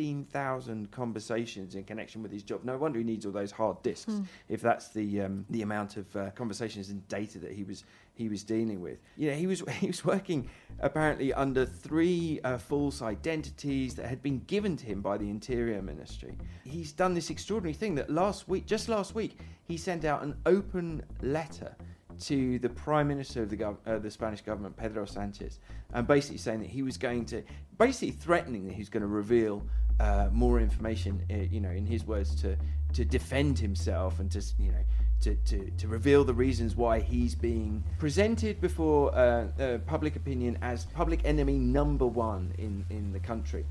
15,000 0.04 0.90
conversations 0.90 1.74
in 1.74 1.84
connection 1.84 2.22
with 2.22 2.32
his 2.32 2.42
job. 2.42 2.64
No 2.64 2.76
wonder 2.76 2.98
he 2.98 3.04
needs 3.04 3.26
all 3.26 3.32
those 3.32 3.52
hard 3.52 3.82
disks 3.82 4.04
Mm. 4.12 4.26
if 4.48 4.60
that's 4.60 4.88
the 4.88 5.22
um, 5.22 5.46
the 5.48 5.62
amount 5.62 5.96
of 5.96 6.14
uh, 6.16 6.30
conversations 6.32 6.90
and 6.90 7.06
data 7.08 7.38
that 7.38 7.52
he 7.52 7.64
was 7.64 7.84
he 8.14 8.28
was 8.28 8.44
dealing 8.44 8.80
with. 8.80 8.98
You 9.16 9.30
know, 9.30 9.36
he 9.36 9.46
was 9.46 9.60
he 9.80 9.86
was 9.86 10.04
working 10.04 10.48
apparently 10.80 11.32
under 11.32 11.64
three 11.64 12.40
uh, 12.44 12.58
false 12.58 13.00
identities 13.02 13.94
that 13.94 14.06
had 14.06 14.22
been 14.22 14.40
given 14.46 14.76
to 14.76 14.84
him 14.86 15.00
by 15.00 15.16
the 15.16 15.28
Interior 15.30 15.80
Ministry. 15.82 16.36
He's 16.64 16.92
done 16.92 17.14
this 17.14 17.30
extraordinary 17.30 17.74
thing 17.74 17.94
that 17.96 18.10
last 18.10 18.48
week, 18.48 18.66
just 18.66 18.88
last 18.88 19.14
week, 19.14 19.38
he 19.66 19.76
sent 19.76 20.04
out 20.04 20.22
an 20.22 20.36
open 20.46 21.02
letter 21.22 21.74
to 22.20 22.58
the 22.58 22.68
Prime 22.68 23.08
Minister 23.08 23.42
of 23.42 23.50
the, 23.50 23.56
gov- 23.56 23.76
uh, 23.86 23.98
the 23.98 24.10
Spanish 24.10 24.40
government, 24.40 24.76
Pedro 24.76 25.04
Sanchez, 25.04 25.58
and 25.92 26.06
basically 26.06 26.38
saying 26.38 26.60
that 26.60 26.70
he 26.70 26.82
was 26.82 26.96
going 26.96 27.24
to, 27.26 27.42
basically 27.78 28.10
threatening 28.10 28.66
that 28.66 28.74
he's 28.74 28.88
going 28.88 29.02
to 29.02 29.06
reveal 29.06 29.62
uh, 30.00 30.28
more 30.32 30.60
information, 30.60 31.22
uh, 31.30 31.34
you 31.34 31.60
know, 31.60 31.70
in 31.70 31.86
his 31.86 32.04
words, 32.04 32.34
to 32.42 32.56
to 32.94 33.04
defend 33.04 33.58
himself 33.58 34.20
and 34.20 34.30
to, 34.30 34.42
you 34.58 34.70
know, 34.70 34.78
to, 35.20 35.34
to, 35.46 35.70
to 35.78 35.88
reveal 35.88 36.24
the 36.24 36.34
reasons 36.34 36.76
why 36.76 37.00
he's 37.00 37.34
being 37.34 37.82
presented 37.98 38.60
before 38.60 39.14
uh, 39.14 39.48
uh, 39.58 39.78
public 39.78 40.16
opinion 40.16 40.56
as 40.62 40.84
public 40.86 41.20
enemy 41.24 41.58
number 41.58 42.06
one 42.06 42.52
in, 42.58 42.84
in 42.90 43.12
the 43.12 43.20
country. 43.20 43.64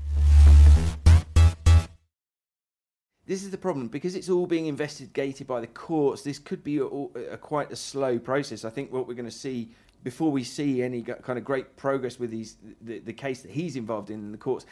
This 3.26 3.42
is 3.42 3.50
the 3.50 3.58
problem 3.58 3.88
because 3.88 4.14
it's 4.14 4.28
all 4.28 4.46
being 4.46 4.66
investigated 4.66 5.46
by 5.46 5.60
the 5.60 5.66
courts. 5.66 6.22
This 6.22 6.38
could 6.38 6.62
be 6.62 6.78
a, 6.78 6.84
a, 6.84 7.38
quite 7.38 7.72
a 7.72 7.76
slow 7.76 8.18
process. 8.18 8.64
I 8.64 8.70
think 8.70 8.92
what 8.92 9.08
we're 9.08 9.14
going 9.14 9.24
to 9.24 9.30
see 9.30 9.70
before 10.02 10.30
we 10.30 10.44
see 10.44 10.82
any 10.82 11.02
kind 11.02 11.38
of 11.38 11.44
great 11.44 11.76
progress 11.76 12.18
with 12.18 12.30
these 12.30 12.56
the, 12.82 12.98
the 12.98 13.12
case 13.12 13.40
that 13.40 13.50
he's 13.50 13.76
involved 13.76 14.10
in 14.10 14.20
in 14.20 14.32
the 14.32 14.38
courts. 14.38 14.66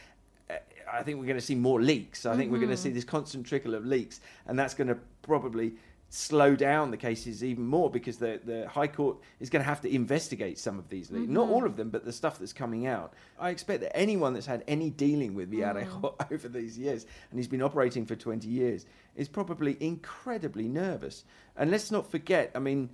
uh, 0.50 0.56
I 0.92 1.02
think 1.02 1.18
we're 1.18 1.26
going 1.26 1.38
to 1.38 1.44
see 1.44 1.54
more 1.54 1.80
leaks. 1.80 2.26
I 2.26 2.36
think 2.36 2.52
we're 2.52 2.58
going 2.58 2.70
to 2.70 2.76
see 2.76 2.90
this 2.90 3.04
constant 3.04 3.46
trickle 3.46 3.74
of 3.74 3.86
leaks, 3.86 4.20
and 4.46 4.58
that's 4.58 4.74
going 4.74 4.88
to 4.88 4.98
probably 5.22 5.72
slow 6.14 6.54
down 6.54 6.90
the 6.90 6.96
cases 6.98 7.42
even 7.42 7.64
more 7.64 7.88
because 7.88 8.18
the, 8.18 8.38
the 8.44 8.68
High 8.68 8.86
Court 8.86 9.16
is 9.40 9.48
going 9.48 9.62
to 9.62 9.68
have 9.68 9.80
to 9.80 9.92
investigate 9.92 10.58
some 10.58 10.78
of 10.78 10.90
these 10.90 11.10
leaks. 11.10 11.26
Not 11.30 11.48
all 11.48 11.64
of 11.64 11.76
them, 11.76 11.88
but 11.88 12.04
the 12.04 12.12
stuff 12.12 12.38
that's 12.38 12.52
coming 12.52 12.86
out. 12.86 13.14
I 13.40 13.48
expect 13.48 13.80
that 13.80 13.96
anyone 13.96 14.34
that's 14.34 14.44
had 14.44 14.62
any 14.68 14.90
dealing 14.90 15.34
with 15.34 15.50
Villarejo 15.50 16.14
over 16.30 16.48
these 16.48 16.76
years, 16.76 17.06
and 17.30 17.38
he's 17.38 17.48
been 17.48 17.62
operating 17.62 18.04
for 18.04 18.14
20 18.14 18.46
years, 18.46 18.84
is 19.16 19.26
probably 19.26 19.78
incredibly 19.80 20.68
nervous. 20.68 21.24
And 21.56 21.70
let's 21.70 21.90
not 21.90 22.10
forget, 22.10 22.50
I 22.54 22.58
mean, 22.58 22.90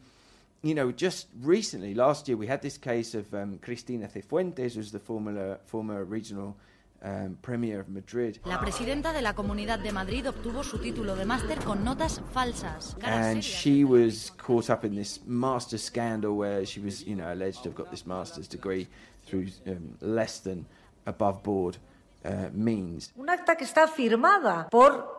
you 0.62 0.76
know, 0.76 0.92
just 0.92 1.26
recently, 1.40 1.94
last 1.94 2.28
year, 2.28 2.36
we 2.36 2.46
had 2.46 2.62
this 2.62 2.78
case 2.78 3.16
of 3.16 3.34
um, 3.34 3.58
Cristina 3.58 4.06
Cifuentes, 4.06 4.74
who's 4.74 4.92
the 4.92 5.00
former, 5.00 5.58
former 5.64 6.04
regional 6.04 6.56
um, 7.02 7.36
premier 7.40 7.80
of 7.80 7.88
Madrid. 7.88 8.38
La 8.44 8.58
presidenta 8.60 9.12
de 9.12 9.22
la 9.22 9.34
Comunidad 9.34 9.78
de 9.78 9.92
Madrid 9.92 10.28
obtuvo 10.28 10.64
su 10.64 10.78
título 10.78 11.16
de 11.16 11.24
máster 11.24 11.58
con 11.64 11.84
notas 11.84 12.20
falsas. 12.32 12.96
And 13.02 13.42
she 13.42 13.84
was 13.84 14.32
caught 14.36 14.70
up 14.70 14.84
in 14.84 14.94
this 14.94 15.20
master 15.26 15.78
scandal 15.78 16.36
where 16.36 16.64
she 16.66 16.80
was, 16.80 17.02
you 17.06 17.14
know, 17.14 17.30
alleged 17.32 17.62
to 17.62 17.70
have 17.70 17.76
got 17.76 17.90
this 17.90 18.06
master's 18.06 18.48
degree 18.48 18.88
through 19.26 19.48
um, 19.66 19.96
less 20.00 20.40
than 20.40 20.66
above 21.06 21.42
board 21.42 21.78
uh, 22.24 22.50
means. 22.52 23.12
Un 23.16 23.28
acta 23.30 23.56
que 23.56 23.64
está 23.64 23.86
firmada 23.88 24.68
por 24.70 25.18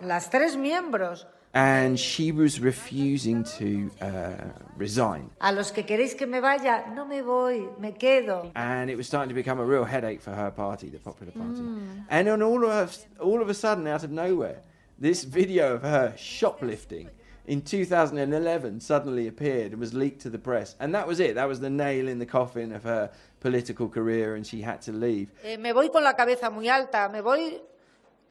las 0.00 0.30
tres 0.30 0.56
miembros. 0.56 1.26
And 1.52 1.98
she 1.98 2.30
was 2.30 2.60
refusing 2.60 3.42
to 3.58 3.90
uh, 4.00 4.34
resign. 4.76 5.30
A 5.40 5.52
los 5.52 5.72
que 5.72 5.82
queréis 5.82 6.16
que 6.16 6.26
me 6.26 6.40
vaya, 6.40 6.84
no 6.94 7.04
me 7.04 7.22
voy, 7.22 7.68
me 7.80 7.92
quedo. 7.92 8.52
And 8.54 8.88
it 8.88 8.96
was 8.96 9.08
starting 9.08 9.30
to 9.30 9.34
become 9.34 9.58
a 9.58 9.64
real 9.64 9.84
headache 9.84 10.20
for 10.20 10.30
her 10.30 10.52
party, 10.52 10.90
the 10.90 10.98
Popular 10.98 11.32
Party. 11.32 11.60
And 12.08 12.28
then 12.28 12.42
all 12.42 12.64
of, 12.64 12.96
all 13.18 13.42
of 13.42 13.48
a 13.48 13.54
sudden, 13.54 13.88
out 13.88 14.04
of 14.04 14.12
nowhere, 14.12 14.62
this 14.98 15.24
video 15.24 15.74
of 15.74 15.82
her 15.82 16.14
shoplifting 16.16 17.10
in 17.46 17.62
2011 17.62 18.80
suddenly 18.80 19.26
appeared 19.26 19.72
and 19.72 19.80
was 19.80 19.92
leaked 19.92 20.20
to 20.20 20.30
the 20.30 20.38
press. 20.38 20.76
And 20.78 20.94
that 20.94 21.08
was 21.08 21.18
it. 21.18 21.34
That 21.34 21.48
was 21.48 21.58
the 21.58 21.70
nail 21.70 22.06
in 22.06 22.20
the 22.20 22.26
coffin 22.26 22.70
of 22.72 22.84
her 22.84 23.10
political 23.40 23.88
career, 23.88 24.36
and 24.36 24.46
she 24.46 24.60
had 24.60 24.82
to 24.82 24.92
leave. 24.92 25.30
Eh, 25.42 25.56
me 25.56 25.72
voy 25.72 25.88
con 25.88 26.04
la 26.04 26.12
cabeza 26.12 26.48
muy 26.50 26.68
alta, 26.68 27.08
me 27.12 27.20
voy 27.20 27.60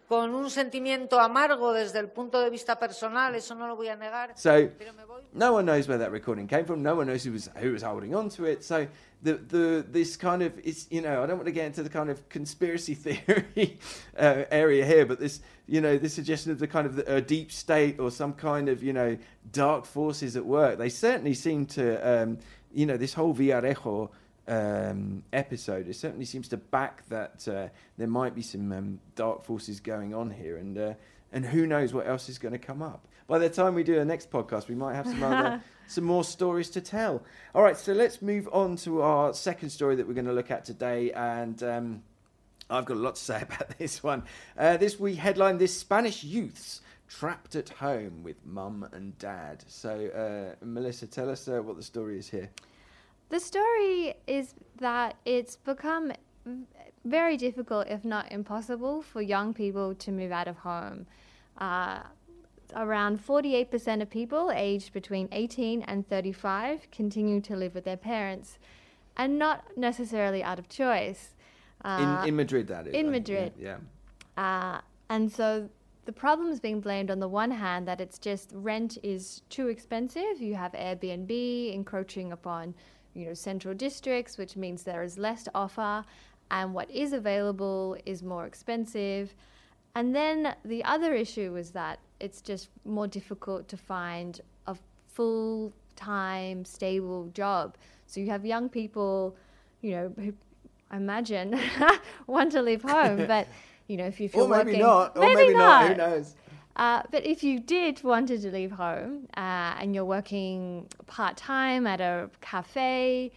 con 0.09 0.33
un 0.33 0.49
sentimiento 0.49 1.19
amargo 1.19 1.71
desde 1.71 1.99
el 1.99 2.09
punto 2.09 2.41
de 2.41 2.49
vista 2.49 2.79
personal, 2.79 3.35
eso 3.35 3.53
no 3.53 3.67
lo 3.67 3.75
voy 3.75 3.89
a 3.89 3.95
negar. 3.95 4.33
So 4.35 4.67
Pero 4.75 4.91
me 4.93 5.05
voy 5.05 5.21
no 5.33 5.53
one 5.53 5.65
knows 5.67 5.87
where 5.87 5.99
that 5.99 6.11
recording 6.11 6.47
came 6.47 6.65
from. 6.65 6.81
No 6.81 6.95
one 6.95 7.05
knows 7.05 7.23
who 7.23 7.31
was 7.31 7.47
who 7.61 7.71
was 7.71 7.83
holding 7.83 8.15
on 8.15 8.29
to 8.29 8.45
it. 8.45 8.63
So 8.63 8.87
the 9.21 9.35
the 9.35 9.85
this 9.87 10.17
kind 10.17 10.41
of 10.41 10.53
it's 10.63 10.87
you 10.89 11.01
know 11.01 11.21
I 11.21 11.27
don't 11.27 11.37
want 11.37 11.45
to 11.45 11.51
get 11.51 11.67
into 11.67 11.83
the 11.83 11.89
kind 11.89 12.09
of 12.09 12.27
conspiracy 12.27 12.95
theory 12.95 13.77
uh, 14.17 14.45
area 14.49 14.83
here, 14.83 15.05
but 15.05 15.19
this 15.19 15.41
you 15.67 15.79
know 15.79 15.99
this 15.99 16.15
suggestion 16.15 16.51
of 16.51 16.57
the 16.57 16.67
kind 16.67 16.87
of 16.87 16.95
the, 16.95 17.17
a 17.17 17.21
deep 17.21 17.51
state 17.51 17.99
or 17.99 18.09
some 18.09 18.33
kind 18.33 18.67
of 18.67 18.81
you 18.81 18.93
know 18.93 19.15
dark 19.51 19.85
forces 19.85 20.35
at 20.35 20.43
work. 20.43 20.79
They 20.79 20.89
certainly 20.89 21.35
seem 21.35 21.67
to 21.67 21.97
um, 22.01 22.39
you 22.73 22.87
know 22.87 22.97
this 22.97 23.13
whole 23.13 23.35
Villarejo 23.35 24.09
um, 24.49 25.23
episode. 25.31 25.87
It 25.87 25.95
certainly 25.95 26.25
seems 26.25 26.47
to 26.49 26.57
back 26.57 27.07
that 27.09 27.47
uh, 27.47 27.67
there 27.97 28.07
might 28.07 28.35
be 28.35 28.41
some 28.41 28.71
um, 28.71 28.99
dark 29.15 29.43
forces 29.43 29.79
going 29.79 30.13
on 30.13 30.31
here, 30.31 30.57
and 30.57 30.77
uh, 30.77 30.93
and 31.31 31.45
who 31.45 31.65
knows 31.67 31.93
what 31.93 32.07
else 32.07 32.27
is 32.27 32.37
going 32.39 32.53
to 32.53 32.59
come 32.59 32.81
up. 32.81 33.07
By 33.27 33.37
the 33.37 33.49
time 33.49 33.75
we 33.75 33.83
do 33.83 33.95
the 33.95 34.05
next 34.05 34.31
podcast, 34.31 34.67
we 34.67 34.75
might 34.75 34.95
have 34.95 35.05
some 35.05 35.23
other 35.23 35.61
some 35.87 36.03
more 36.03 36.23
stories 36.23 36.69
to 36.71 36.81
tell. 36.81 37.23
All 37.53 37.61
right, 37.61 37.77
so 37.77 37.93
let's 37.93 38.21
move 38.21 38.49
on 38.51 38.75
to 38.77 39.01
our 39.01 39.33
second 39.33 39.69
story 39.69 39.95
that 39.95 40.07
we're 40.07 40.15
going 40.15 40.25
to 40.25 40.33
look 40.33 40.51
at 40.51 40.65
today, 40.65 41.11
and. 41.11 41.61
Um, 41.63 42.03
I've 42.71 42.85
got 42.85 42.97
a 42.97 42.99
lot 42.99 43.15
to 43.15 43.21
say 43.21 43.41
about 43.41 43.79
this 43.79 44.03
one. 44.03 44.21
Uh, 44.55 44.77
this 44.77 44.99
we 44.99 45.15
headline 45.15 45.57
this 45.57 45.75
Spanish 45.75 46.23
youths 46.23 46.81
trapped 47.07 47.55
at 47.55 47.69
home 47.69 48.21
with 48.23 48.45
mum 48.45 48.87
and 48.93 49.17
dad. 49.17 49.63
So, 49.67 50.55
uh, 50.59 50.63
Melissa, 50.63 51.07
tell 51.07 51.29
us 51.29 51.47
uh, 51.47 51.61
what 51.63 51.75
the 51.75 51.83
story 51.83 52.19
is 52.19 52.29
here. 52.29 52.49
The 53.29 53.39
story 53.39 54.15
is 54.27 54.55
that 54.79 55.15
it's 55.25 55.55
become 55.55 56.11
very 57.05 57.37
difficult, 57.37 57.87
if 57.87 58.03
not 58.03 58.31
impossible, 58.31 59.01
for 59.01 59.21
young 59.21 59.53
people 59.53 59.93
to 59.95 60.11
move 60.11 60.31
out 60.31 60.47
of 60.47 60.57
home. 60.57 61.05
Uh, 61.57 61.99
around 62.75 63.19
48% 63.25 64.01
of 64.01 64.09
people 64.09 64.51
aged 64.53 64.93
between 64.93 65.27
18 65.31 65.81
and 65.83 66.07
35 66.07 66.89
continue 66.91 67.41
to 67.41 67.55
live 67.55 67.73
with 67.75 67.83
their 67.85 67.97
parents, 67.97 68.57
and 69.17 69.37
not 69.39 69.65
necessarily 69.77 70.41
out 70.43 70.59
of 70.59 70.69
choice. 70.69 71.35
Uh, 71.83 72.21
In 72.23 72.29
in 72.29 72.35
Madrid, 72.35 72.67
that 72.67 72.87
is. 72.87 72.93
in 72.93 73.07
I- 73.07 73.09
Madrid. 73.11 73.53
Yeah. 73.57 73.77
uh, 74.37 74.81
and 75.09 75.31
so 75.31 75.69
the 76.05 76.11
problem 76.11 76.49
is 76.51 76.59
being 76.59 76.79
blamed 76.81 77.09
on 77.11 77.19
the 77.19 77.27
one 77.27 77.51
hand 77.51 77.87
that 77.87 77.99
it's 78.01 78.17
just 78.19 78.51
rent 78.53 78.97
is 79.03 79.41
too 79.49 79.67
expensive. 79.67 80.39
You 80.41 80.55
have 80.55 80.71
Airbnb 80.73 81.73
encroaching 81.73 82.31
upon, 82.31 82.73
you 83.19 83.25
know, 83.25 83.33
central 83.33 83.73
districts, 83.73 84.37
which 84.37 84.55
means 84.55 84.83
there 84.83 85.03
is 85.03 85.17
less 85.17 85.43
to 85.43 85.51
offer, 85.53 86.05
and 86.49 86.73
what 86.73 86.89
is 86.89 87.11
available 87.11 87.97
is 88.05 88.23
more 88.23 88.45
expensive. 88.45 89.35
And 89.93 90.15
then 90.15 90.55
the 90.63 90.83
other 90.85 91.13
issue 91.13 91.55
is 91.57 91.71
that 91.71 91.99
it's 92.19 92.41
just 92.41 92.69
more 92.85 93.07
difficult 93.07 93.67
to 93.67 93.77
find 93.77 94.39
a 94.67 94.75
full 95.07 95.73
time, 95.95 96.63
stable 96.63 97.29
job. 97.33 97.75
So 98.07 98.21
you 98.21 98.29
have 98.29 98.45
young 98.45 98.69
people, 98.69 99.35
you 99.81 99.91
know, 99.91 100.13
who 100.17 100.33
I 100.89 100.97
imagine 100.97 101.59
want 102.27 102.51
to 102.53 102.61
leave 102.61 102.81
home, 102.81 103.27
but 103.27 103.47
you 103.87 103.97
know, 103.97 104.05
if, 104.05 104.21
if 104.21 104.33
you're 104.33 104.45
Or 104.45 104.47
maybe 104.47 104.65
working, 104.65 104.81
not. 104.81 105.17
Or 105.17 105.21
maybe, 105.21 105.53
not. 105.53 105.89
Who 105.89 105.95
knows? 105.97 106.35
Uh, 106.79 107.03
but 107.11 107.25
if 107.25 107.43
you 107.43 107.59
did 107.59 108.01
wanted 108.05 108.41
to 108.41 108.49
leave 108.49 108.71
home 108.71 109.27
uh, 109.35 109.75
and 109.81 109.93
you're 109.93 110.05
working 110.05 110.87
part 111.07 111.35
time 111.35 111.85
at 111.85 111.99
a 111.99 112.29
cafe, 112.39 113.33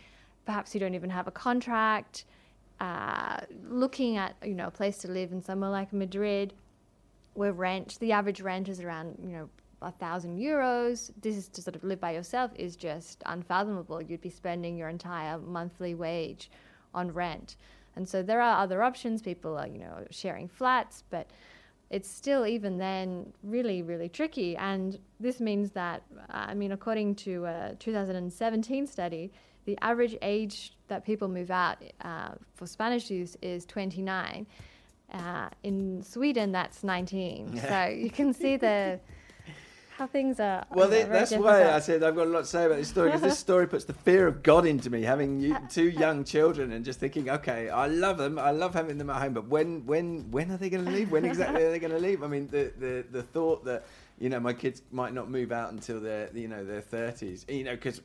perhaps 0.47 0.73
you 0.73 0.79
don't 0.79 0.95
even 0.95 1.11
have 1.11 1.27
a 1.27 1.33
contract. 1.33 2.25
Uh, 2.79 3.41
looking 3.69 4.17
at 4.17 4.37
you 4.45 4.55
know 4.55 4.69
a 4.69 4.71
place 4.71 4.99
to 4.99 5.09
live 5.09 5.33
in 5.33 5.43
somewhere 5.43 5.71
like 5.71 5.93
Madrid, 5.93 6.55
where 7.35 7.53
rent 7.53 7.99
the 7.99 8.13
average 8.13 8.41
rent 8.41 8.69
is 8.69 8.81
around 8.81 9.19
you 9.21 9.31
know 9.31 9.49
a 9.83 9.91
thousand 9.91 10.39
euros. 10.39 11.11
This 11.21 11.37
is 11.37 11.49
to 11.49 11.63
sort 11.63 11.75
of 11.75 11.83
live 11.83 11.99
by 11.99 12.13
yourself 12.13 12.53
is 12.55 12.77
just 12.77 13.25
unfathomable. 13.27 14.01
You'd 14.01 14.21
be 14.21 14.31
spending 14.31 14.77
your 14.77 14.89
entire 14.89 15.37
monthly 15.39 15.97
wage 15.97 16.49
on 16.95 17.13
rent, 17.13 17.57
and 17.97 18.09
so 18.09 18.23
there 18.23 18.41
are 18.41 18.63
other 18.63 18.85
options. 18.85 19.21
People 19.21 19.59
are 19.59 19.67
you 19.67 19.79
know 19.79 20.07
sharing 20.11 20.47
flats, 20.47 21.03
but 21.11 21.29
it's 21.93 22.11
still 22.11 22.47
even 22.47 22.79
then 22.79 23.33
really 23.45 23.83
really 23.83 24.09
tricky. 24.09 24.57
And 24.57 24.99
this 25.21 25.39
means 25.39 25.71
that 25.73 26.03
uh, 26.19 26.47
I 26.51 26.55
mean, 26.55 26.73
according 26.73 27.15
to 27.27 27.45
a 27.45 27.77
2017 27.79 28.87
study, 28.87 29.31
the 29.67 29.79
average 29.81 30.17
age 30.23 30.73
that 30.89 31.05
people 31.05 31.29
move 31.29 31.51
out 31.51 31.79
uh, 32.01 32.31
for 32.55 32.67
Spanish 32.67 33.11
use 33.11 33.37
is 33.43 33.65
29. 33.67 34.47
Uh, 35.13 35.49
in 35.63 36.03
Sweden, 36.03 36.53
that's 36.53 36.83
19. 36.83 37.61
So 37.69 37.85
you 37.85 38.11
can 38.11 38.33
see 38.33 38.57
the 38.57 38.99
how 40.03 40.07
things 40.09 40.41
are. 40.41 40.67
Well, 40.71 40.89
they, 40.89 41.05
that's 41.05 41.33
why. 41.33 41.71
I 41.71 41.79
said 41.79 42.03
I've 42.03 42.17
got 42.17 42.27
a 42.27 42.31
lot 42.31 42.41
to 42.41 42.47
say 42.47 42.65
about 42.67 42.79
this 42.79 42.89
story 42.89 43.09
because 43.09 43.23
this 43.23 43.39
story 43.49 43.69
puts 43.69 43.85
the 43.85 43.93
fear 43.93 44.27
of 44.27 44.43
God 44.43 44.67
into 44.67 44.91
me. 44.91 45.03
Having 45.03 45.57
two 45.71 45.89
young 45.89 46.25
children 46.25 46.73
and 46.73 46.85
just 46.85 46.99
thinking, 46.99 47.31
okay, 47.31 47.71
I 47.71 47.87
love 47.87 48.19
them, 48.19 48.39
I 48.39 48.51
love 48.51 48.75
having 48.75 48.99
them 48.99 49.11
at 49.11 49.23
home, 49.23 49.33
but 49.33 49.47
when, 49.47 49.87
when, 49.87 50.31
when 50.31 50.51
are 50.51 50.57
they 50.57 50.71
going 50.71 50.85
to 50.85 50.91
leave? 50.91 51.13
When 51.13 51.25
exactly 51.25 51.63
are 51.63 51.71
they 51.71 51.79
going 51.79 51.93
to 51.93 52.01
leave? 52.01 52.23
I 52.23 52.27
mean, 52.27 52.49
the, 52.49 52.73
the, 52.79 53.05
the 53.11 53.23
thought 53.23 53.65
that 53.65 53.85
you 54.19 54.29
know 54.29 54.41
my 54.41 54.53
kids 54.53 54.83
might 54.93 55.15
not 55.15 55.31
move 55.31 55.51
out 55.51 55.73
until 55.73 55.99
they're 55.99 56.31
you 56.35 56.49
know 56.49 56.65
their 56.65 56.81
thirties. 56.81 57.45
You 57.49 57.65
know, 57.65 57.75
because 57.75 58.01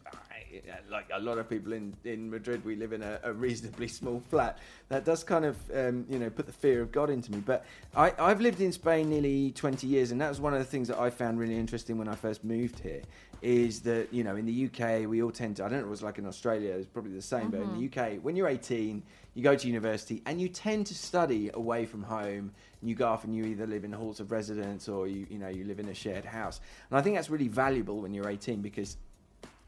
like 0.89 1.05
a 1.13 1.19
lot 1.19 1.37
of 1.37 1.49
people 1.49 1.73
in 1.73 1.93
in 2.03 2.29
Madrid, 2.29 2.63
we 2.65 2.75
live 2.75 2.93
in 2.93 3.03
a, 3.03 3.19
a 3.23 3.33
reasonably 3.33 3.87
small 3.87 4.21
flat. 4.29 4.57
That 4.89 5.05
does 5.05 5.23
kind 5.23 5.45
of 5.45 5.57
um, 5.73 6.05
you 6.09 6.19
know 6.19 6.29
put 6.29 6.45
the 6.45 6.51
fear 6.51 6.81
of 6.81 6.91
God 6.91 7.09
into 7.09 7.31
me. 7.31 7.39
But 7.45 7.65
I, 7.95 8.13
I've 8.17 8.41
lived 8.41 8.61
in 8.61 8.71
Spain 8.71 9.09
nearly 9.09 9.51
20 9.51 9.87
years, 9.87 10.11
and 10.11 10.21
that 10.21 10.29
was 10.29 10.39
one 10.39 10.53
of 10.53 10.59
the 10.59 10.65
things 10.65 10.87
that 10.87 10.99
I 10.99 11.09
found 11.09 11.39
really 11.39 11.57
interesting 11.57 11.97
when 11.97 12.07
I 12.07 12.15
first 12.15 12.43
moved 12.43 12.79
here. 12.79 13.01
Is 13.41 13.81
that 13.81 14.11
you 14.11 14.23
know 14.23 14.35
in 14.35 14.45
the 14.45 14.65
UK 14.65 15.07
we 15.07 15.21
all 15.21 15.31
tend 15.31 15.57
to 15.57 15.65
I 15.65 15.69
don't 15.69 15.79
know 15.79 15.85
what 15.85 15.89
it 15.89 15.91
was 15.91 16.03
like 16.03 16.17
in 16.17 16.25
Australia 16.25 16.73
it's 16.73 16.87
probably 16.87 17.11
the 17.11 17.21
same 17.21 17.51
but 17.51 17.59
in 17.59 17.79
the 17.79 17.85
UK 17.85 18.17
when 18.23 18.35
you're 18.35 18.47
18 18.47 19.03
you 19.35 19.43
go 19.43 19.55
to 19.55 19.67
university 19.67 20.23
and 20.25 20.41
you 20.41 20.49
tend 20.49 20.87
to 20.87 20.95
study 20.95 21.51
away 21.53 21.85
from 21.85 22.01
home 22.01 22.51
and 22.81 22.89
you 22.89 22.95
go 22.95 23.07
off 23.07 23.25
and 23.25 23.35
you 23.35 23.45
either 23.45 23.67
live 23.67 23.83
in 23.83 23.91
halls 23.91 24.19
of 24.19 24.31
residence 24.31 24.89
or 24.89 25.07
you 25.07 25.27
you 25.29 25.37
know 25.37 25.49
you 25.49 25.65
live 25.65 25.79
in 25.79 25.89
a 25.89 25.93
shared 25.93 26.25
house 26.25 26.61
and 26.89 26.97
I 26.97 27.03
think 27.03 27.15
that's 27.15 27.29
really 27.29 27.47
valuable 27.47 28.01
when 28.01 28.11
you're 28.11 28.27
18 28.27 28.63
because 28.63 28.97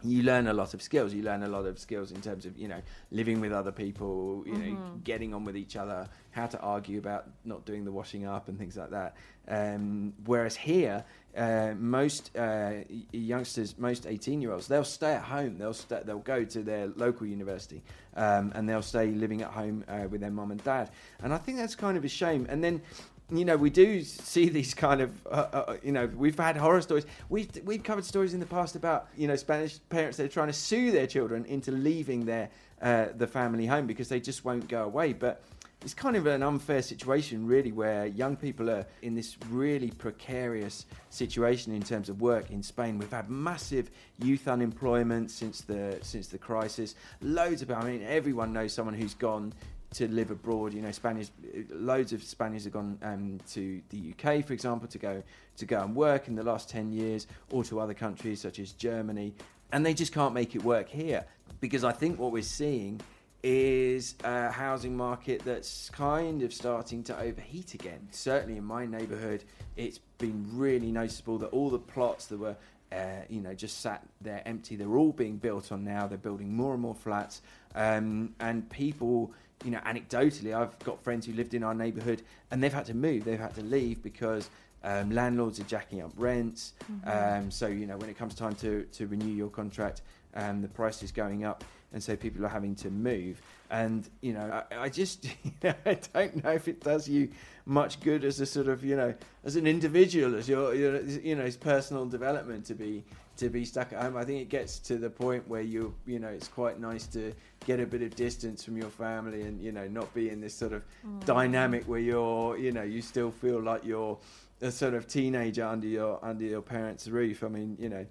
you 0.04 0.24
learn 0.24 0.48
a 0.48 0.54
lot 0.54 0.74
of 0.74 0.82
skills. 0.82 1.14
You 1.14 1.24
learn 1.24 1.44
a 1.44 1.48
lot 1.48 1.66
of 1.66 1.78
skills 1.78 2.12
in 2.12 2.22
terms 2.22 2.46
of 2.46 2.58
you 2.58 2.68
know 2.68 2.82
living 3.12 3.42
with 3.42 3.52
other 3.52 3.72
people, 3.72 4.44
you 4.46 4.54
know, 4.54 4.92
getting 5.04 5.34
on 5.34 5.44
with 5.44 5.58
each 5.58 5.76
other, 5.76 6.08
how 6.32 6.48
to 6.48 6.60
argue 6.60 7.00
about 7.00 7.28
not 7.44 7.66
doing 7.66 7.84
the 7.84 7.92
washing 7.92 8.26
up 8.26 8.48
and 8.48 8.58
things 8.58 8.78
like 8.78 8.92
that. 8.92 9.16
Um, 9.48 10.14
whereas 10.26 10.56
here, 10.56 11.04
uh, 11.36 11.74
most 11.78 12.36
uh, 12.38 12.84
youngsters, 13.12 13.78
most 13.78 14.06
eighteen-year-olds, 14.06 14.68
they'll 14.68 14.84
stay 14.84 15.14
at 15.14 15.24
home. 15.24 15.58
They'll 15.58 15.74
sta 15.74 16.02
they'll 16.06 16.20
go 16.20 16.46
to 16.46 16.64
their 16.64 16.88
local 16.88 17.28
university 17.28 17.84
um, 18.16 18.52
and 18.56 18.70
they'll 18.70 18.82
stay 18.82 19.08
living 19.08 19.42
at 19.42 19.52
home 19.52 19.84
uh, 19.88 20.08
with 20.10 20.22
their 20.22 20.32
mum 20.32 20.52
and 20.52 20.64
dad. 20.64 20.92
And 21.22 21.34
I 21.34 21.38
think 21.38 21.58
that's 21.58 21.76
kind 21.76 21.98
of 21.98 22.06
a 22.06 22.10
shame. 22.10 22.46
And 22.50 22.64
then 22.64 22.82
you 23.32 23.46
know, 23.46 23.58
we 23.58 23.70
do 23.70 24.04
see 24.04 24.50
these 24.50 24.74
kind 24.74 25.02
of, 25.02 25.28
uh, 25.28 25.48
uh, 25.54 25.78
you 25.84 25.92
know, 25.92 26.08
we've 26.08 26.38
had 26.38 26.58
horror 26.58 26.82
stories. 26.82 27.06
We've 27.30 27.50
we've 27.64 27.84
covered 27.84 28.06
stories 28.06 28.34
in 28.34 28.40
the 28.40 28.46
past 28.46 28.76
about, 28.76 29.08
you 29.16 29.28
know, 29.28 29.36
Spanish 29.36 29.80
parents 29.90 30.18
that 30.18 30.26
are 30.26 30.30
trying 30.30 30.48
to 30.48 30.54
sue 30.54 30.92
their 30.92 31.08
children 31.08 31.46
into 31.46 31.72
leaving 31.72 32.26
their 32.26 32.50
uh, 32.82 33.08
the 33.16 33.28
family 33.28 33.66
home 33.66 33.88
because 33.88 34.10
they 34.10 34.20
just 34.20 34.46
won't 34.46 34.68
go 34.68 34.84
away. 34.84 35.14
But 35.14 35.44
it's 35.82 35.94
kind 35.94 36.18
of 36.18 36.26
an 36.26 36.44
unfair 36.44 36.82
situation, 36.82 37.48
really, 37.48 37.72
where 37.72 38.06
young 38.08 38.36
people 38.36 38.70
are 38.70 38.86
in 39.02 39.16
this 39.16 39.38
really 39.50 39.92
precarious 39.92 40.86
situation 41.10 41.74
in 41.74 41.82
terms 41.82 42.10
of 42.10 42.20
work 42.22 42.52
in 42.52 42.62
Spain. 42.62 42.98
We've 42.98 43.12
had 43.12 43.30
massive 43.30 43.90
youth 44.22 44.48
unemployment 44.48 45.32
since 45.32 45.62
the 45.62 45.98
since 46.02 46.28
the 46.28 46.38
crisis. 46.38 46.96
Loads 47.22 47.62
of, 47.62 47.72
I 47.72 47.84
mean, 47.84 48.04
everyone 48.04 48.52
knows 48.52 48.74
someone 48.74 48.96
who's 48.96 49.14
gone 49.14 49.54
to 49.92 50.08
live 50.08 50.32
abroad. 50.32 50.74
You 50.74 50.82
know, 50.82 50.92
Spaniards, 50.92 51.32
loads 51.70 52.14
of 52.14 52.24
Spaniards 52.24 52.66
have 52.66 52.74
gone 52.74 52.98
um, 53.02 53.40
to 53.52 53.82
the 53.90 54.14
UK, 54.14 54.46
for 54.46 54.54
example, 54.54 54.88
to 54.88 54.98
go 54.98 55.24
to 55.58 55.66
go 55.66 55.82
and 55.82 55.96
work 55.96 56.28
in 56.28 56.36
the 56.36 56.44
last 56.44 56.70
ten 56.70 56.92
years, 56.92 57.28
or 57.52 57.64
to 57.66 57.80
other 57.80 57.94
countries 57.94 58.42
such 58.42 58.60
as 58.60 58.72
Germany, 58.74 59.34
and 59.72 59.86
they 59.86 59.94
just 59.94 60.14
can't 60.14 60.34
make 60.34 60.56
it 60.56 60.64
work 60.64 60.90
here 60.90 61.26
because 61.60 61.84
I 61.84 61.92
think 61.92 62.20
what 62.20 62.32
we're 62.32 62.44
seeing 62.44 63.02
is 63.42 64.16
a 64.26 64.52
housing 64.52 64.96
market 64.96 65.42
that's 65.46 65.90
kind 65.92 66.44
of 66.44 66.54
starting 66.54 67.04
to 67.04 67.18
overheat 67.18 67.74
again. 67.74 68.08
Certainly 68.12 68.58
in 68.58 68.66
my 68.66 68.86
neighbourhood, 68.86 69.46
it's 69.78 70.00
been 70.18 70.46
really 70.52 70.92
noticeable 70.92 71.38
that 71.38 71.48
all 71.48 71.70
the 71.70 71.80
plots 71.80 72.26
that 72.28 72.38
were 72.38 72.58
uh, 72.92 73.22
you 73.30 73.40
know, 73.40 73.54
just 73.54 73.82
sat 73.82 74.04
there 74.22 74.42
empty. 74.46 74.76
They're 74.76 74.98
all 74.98 75.12
being 75.12 75.38
built 75.38 75.72
on 75.72 75.84
now. 75.84 76.08
They're 76.08 76.18
building 76.18 76.56
more 76.56 76.74
and 76.74 76.82
more 76.82 76.96
flats, 76.96 77.42
um, 77.76 78.34
and 78.40 78.68
people, 78.70 79.32
you 79.64 79.72
know, 79.72 79.80
anecdotally, 79.80 80.56
I've 80.56 80.78
got 80.80 81.04
friends 81.04 81.26
who 81.26 81.34
lived 81.34 81.54
in 81.54 81.64
our 81.64 81.74
neighbourhood, 81.74 82.22
and 82.52 82.64
they've 82.64 82.74
had 82.74 82.86
to 82.86 82.94
move. 82.94 83.26
They've 83.26 83.40
had 83.40 83.56
to 83.56 83.62
leave 83.62 84.02
because 84.02 84.50
um, 84.84 85.12
landlords 85.12 85.60
are 85.60 85.64
jacking 85.64 86.02
up 86.02 86.12
rents. 86.16 86.74
Um, 87.06 87.52
so 87.52 87.68
you 87.68 87.86
know, 87.86 87.98
when 87.98 88.10
it 88.10 88.18
comes 88.18 88.36
time 88.36 88.56
to 88.56 88.84
to 88.84 89.08
renew 89.08 89.34
your 89.34 89.50
contract, 89.50 90.02
um, 90.36 90.62
the 90.62 90.68
price 90.68 91.04
is 91.04 91.12
going 91.12 91.44
up, 91.44 91.64
and 91.94 92.02
so 92.02 92.16
people 92.16 92.46
are 92.46 92.50
having 92.50 92.76
to 92.76 92.90
move. 92.90 93.42
And 93.70 94.08
you 94.22 94.34
know, 94.34 94.64
I, 94.72 94.84
I 94.84 94.90
just 94.90 95.28
I 95.64 96.00
don't 96.14 96.44
know 96.44 96.52
if 96.52 96.68
it 96.68 96.82
does 96.82 97.08
you 97.10 97.30
much 97.70 98.00
good 98.02 98.26
as 98.26 98.40
a 98.40 98.46
sort 98.46 98.68
of 98.68 98.84
you 98.84 98.96
know 98.96 99.14
as 99.46 99.56
an 99.56 99.68
individual, 99.68 100.36
as 100.36 100.50
your, 100.50 100.74
your 100.74 101.02
you 101.04 101.36
know, 101.36 101.46
his 101.46 101.56
personal 101.56 102.06
development 102.06 102.66
to 102.66 102.74
be 102.74 103.04
to 103.38 103.50
be 103.50 103.64
stuck 103.64 103.94
at 103.94 104.02
home. 104.02 104.18
I 104.18 104.26
think 104.26 104.42
it 104.42 104.50
gets 104.50 104.80
to 104.80 104.98
the 104.98 105.10
point 105.10 105.48
where 105.48 105.62
you 105.62 105.94
you 106.06 106.20
know 106.20 106.28
it's 106.28 106.48
quite 106.48 106.80
nice 106.80 107.06
to 107.08 107.32
get 107.66 107.80
a 107.80 107.86
bit 107.86 108.02
of 108.02 108.16
distance 108.16 108.64
from 108.64 108.76
your 108.76 108.90
family 108.90 109.44
and 109.44 109.62
you 109.62 109.72
know 109.72 109.88
not 109.88 110.14
be 110.14 110.30
in 110.30 110.42
this 110.42 110.56
sort 110.56 110.74
of 110.74 110.84
mm. 111.06 111.24
dynamic 111.26 111.84
where 111.86 112.00
you're 112.00 112.58
you 112.58 112.72
know 112.72 112.84
you 112.84 113.02
still 113.02 113.32
feel 113.32 113.62
like 113.62 113.86
you're 113.86 114.18
a 114.62 114.72
sort 114.72 114.94
of 114.94 115.08
teenager 115.08 115.66
under 115.66 115.88
your 115.88 116.20
under 116.24 116.44
your 116.44 116.62
parents' 116.62 117.08
roof. 117.08 117.44
I 117.44 117.50
mean, 117.50 117.78
you 117.80 117.90
know, 117.90 118.06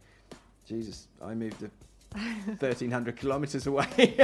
Jesus, 0.66 1.08
I 1.22 1.34
moved 1.34 1.60
to 1.60 1.70
1300 2.46 3.16
kilometers 3.16 3.66
away 3.66 3.84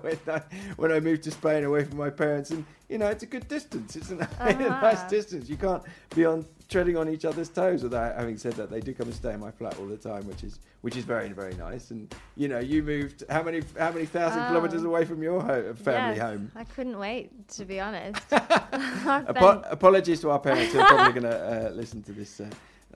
when, 0.00 0.18
I, 0.28 0.42
when 0.76 0.92
I 0.92 1.00
moved 1.00 1.22
to 1.24 1.30
Spain 1.30 1.64
away 1.64 1.84
from 1.84 1.96
my 1.98 2.10
parents 2.10 2.50
and 2.50 2.64
you 2.88 2.98
know 2.98 3.06
it's 3.08 3.22
a 3.22 3.26
good 3.26 3.48
distance 3.48 3.96
it's 3.96 4.10
a, 4.14 4.16
nice- 4.16 4.28
a 4.40 4.52
nice 4.54 4.94
Uh-huh. 4.98 5.08
distance 5.08 5.48
you 5.48 5.56
can't 5.56 5.82
be 6.14 6.24
on 6.26 6.44
treading 6.68 6.98
on 6.98 7.08
each 7.08 7.24
other's 7.24 7.48
toes 7.48 7.82
without 7.82 8.14
having 8.14 8.36
said 8.36 8.52
that 8.54 8.70
they 8.70 8.80
do 8.80 8.92
come 8.92 9.06
and 9.06 9.14
stay 9.16 9.32
in 9.32 9.40
my 9.40 9.50
flat 9.50 9.78
all 9.78 9.86
the 9.86 9.96
time 9.96 10.26
which 10.28 10.44
is 10.44 10.60
which 10.82 10.96
is 10.96 11.04
very 11.04 11.30
very 11.30 11.54
nice 11.54 11.90
and 11.92 12.14
you 12.36 12.46
know 12.46 12.58
you 12.58 12.82
moved 12.82 13.24
how 13.30 13.42
many 13.42 13.62
how 13.78 13.90
many 13.90 14.04
thousand 14.04 14.42
Oh. 14.42 14.48
kilometers 14.48 14.84
away 14.84 15.04
from 15.06 15.22
your 15.22 15.40
ho- 15.40 15.72
family 15.74 16.16
Yes, 16.18 16.26
home 16.28 16.52
I 16.54 16.64
couldn't 16.64 16.98
wait, 16.98 17.48
to 17.56 17.64
be 17.64 17.80
honest. 17.80 18.22
Apo- 18.32 19.62
apologies 19.70 20.20
to 20.20 20.30
our 20.30 20.38
parents 20.38 20.72
who 20.72 20.80
are 20.80 20.86
probably 20.86 21.20
going 21.20 21.32
to 21.32 21.68
uh, 21.68 21.70
listen 21.70 22.02
to 22.02 22.12
this. 22.12 22.40
Uh, 22.40 22.44
uh, 22.44 22.48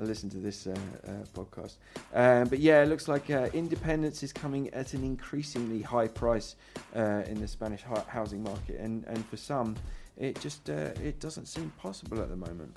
listen 0.05 0.31
to 0.31 0.39
this 0.39 0.67
uh, 0.67 0.75
uh, 1.07 1.11
podcast, 1.35 1.75
um, 2.15 2.49
but 2.49 2.59
yeah, 2.59 2.83
it 2.83 2.89
looks 2.89 3.09
like 3.09 3.31
uh, 3.31 3.49
independence 3.53 4.23
is 4.23 4.33
coming 4.33 4.69
at 4.71 4.95
an 4.95 5.05
increasingly 5.05 5.83
high 5.83 6.09
price 6.09 6.57
uh, 6.95 7.23
in 7.27 7.41
the 7.41 7.49
Spanish 7.49 7.83
housing 8.09 8.43
market, 8.43 8.79
and, 8.81 9.05
and 9.07 9.25
for 9.27 9.37
some, 9.37 9.77
it 10.17 10.41
just 10.41 10.69
uh, 10.71 10.91
it 11.03 11.21
doesn't 11.21 11.47
seem 11.47 11.73
possible 11.79 12.21
at 12.21 12.29
the 12.29 12.37
moment. 12.37 12.77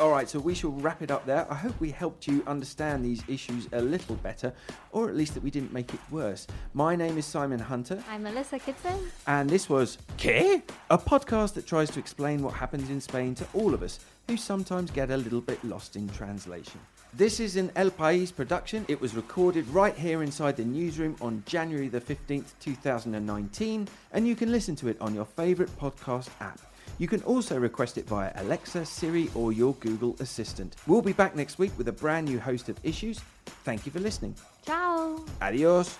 All 0.00 0.10
right, 0.10 0.28
so 0.28 0.40
we 0.40 0.54
shall 0.54 0.72
wrap 0.72 1.02
it 1.02 1.12
up 1.12 1.24
there. 1.24 1.46
I 1.48 1.54
hope 1.54 1.78
we 1.78 1.92
helped 1.92 2.26
you 2.26 2.42
understand 2.48 3.04
these 3.04 3.22
issues 3.28 3.68
a 3.72 3.80
little 3.80 4.16
better, 4.16 4.52
or 4.90 5.08
at 5.08 5.14
least 5.14 5.34
that 5.34 5.42
we 5.42 5.52
didn't 5.52 5.72
make 5.72 5.94
it 5.94 6.00
worse. 6.10 6.48
My 6.74 6.96
name 6.96 7.16
is 7.16 7.24
Simon 7.24 7.60
Hunter. 7.60 8.02
I'm 8.10 8.24
Melissa 8.24 8.58
Kitson. 8.58 8.98
And 9.28 9.48
this 9.48 9.68
was 9.68 9.98
¿Qué? 10.18 10.62
A 10.90 10.98
podcast 10.98 11.54
that 11.54 11.68
tries 11.68 11.90
to 11.90 12.00
explain 12.00 12.42
what 12.42 12.54
happens 12.54 12.90
in 12.90 13.00
Spain 13.00 13.36
to 13.36 13.46
all 13.54 13.72
of 13.72 13.84
us 13.84 14.00
who 14.26 14.36
sometimes 14.36 14.90
get 14.90 15.10
a 15.10 15.16
little 15.16 15.40
bit 15.40 15.62
lost 15.64 15.94
in 15.94 16.08
translation. 16.08 16.80
This 17.14 17.38
is 17.38 17.54
an 17.54 17.70
El 17.76 17.90
País 17.90 18.34
production. 18.34 18.84
It 18.88 19.00
was 19.00 19.14
recorded 19.14 19.68
right 19.68 19.96
here 19.96 20.24
inside 20.24 20.56
the 20.56 20.64
newsroom 20.64 21.14
on 21.20 21.44
January 21.46 21.86
the 21.86 22.00
15th, 22.00 22.54
2019, 22.58 23.86
and 24.12 24.26
you 24.26 24.34
can 24.34 24.50
listen 24.50 24.74
to 24.76 24.88
it 24.88 25.00
on 25.00 25.14
your 25.14 25.24
favourite 25.24 25.70
podcast 25.78 26.30
app. 26.40 26.58
You 26.98 27.08
can 27.08 27.22
also 27.22 27.58
request 27.58 27.98
it 27.98 28.06
via 28.06 28.32
Alexa, 28.36 28.86
Siri, 28.86 29.30
or 29.34 29.52
your 29.52 29.74
Google 29.74 30.16
Assistant. 30.20 30.76
We'll 30.86 31.02
be 31.02 31.12
back 31.12 31.34
next 31.34 31.58
week 31.58 31.72
with 31.76 31.88
a 31.88 31.92
brand 31.92 32.28
new 32.28 32.38
host 32.38 32.68
of 32.68 32.78
issues. 32.84 33.20
Thank 33.64 33.86
you 33.86 33.92
for 33.92 34.00
listening. 34.00 34.34
Ciao. 34.64 35.24
Adios. 35.42 35.98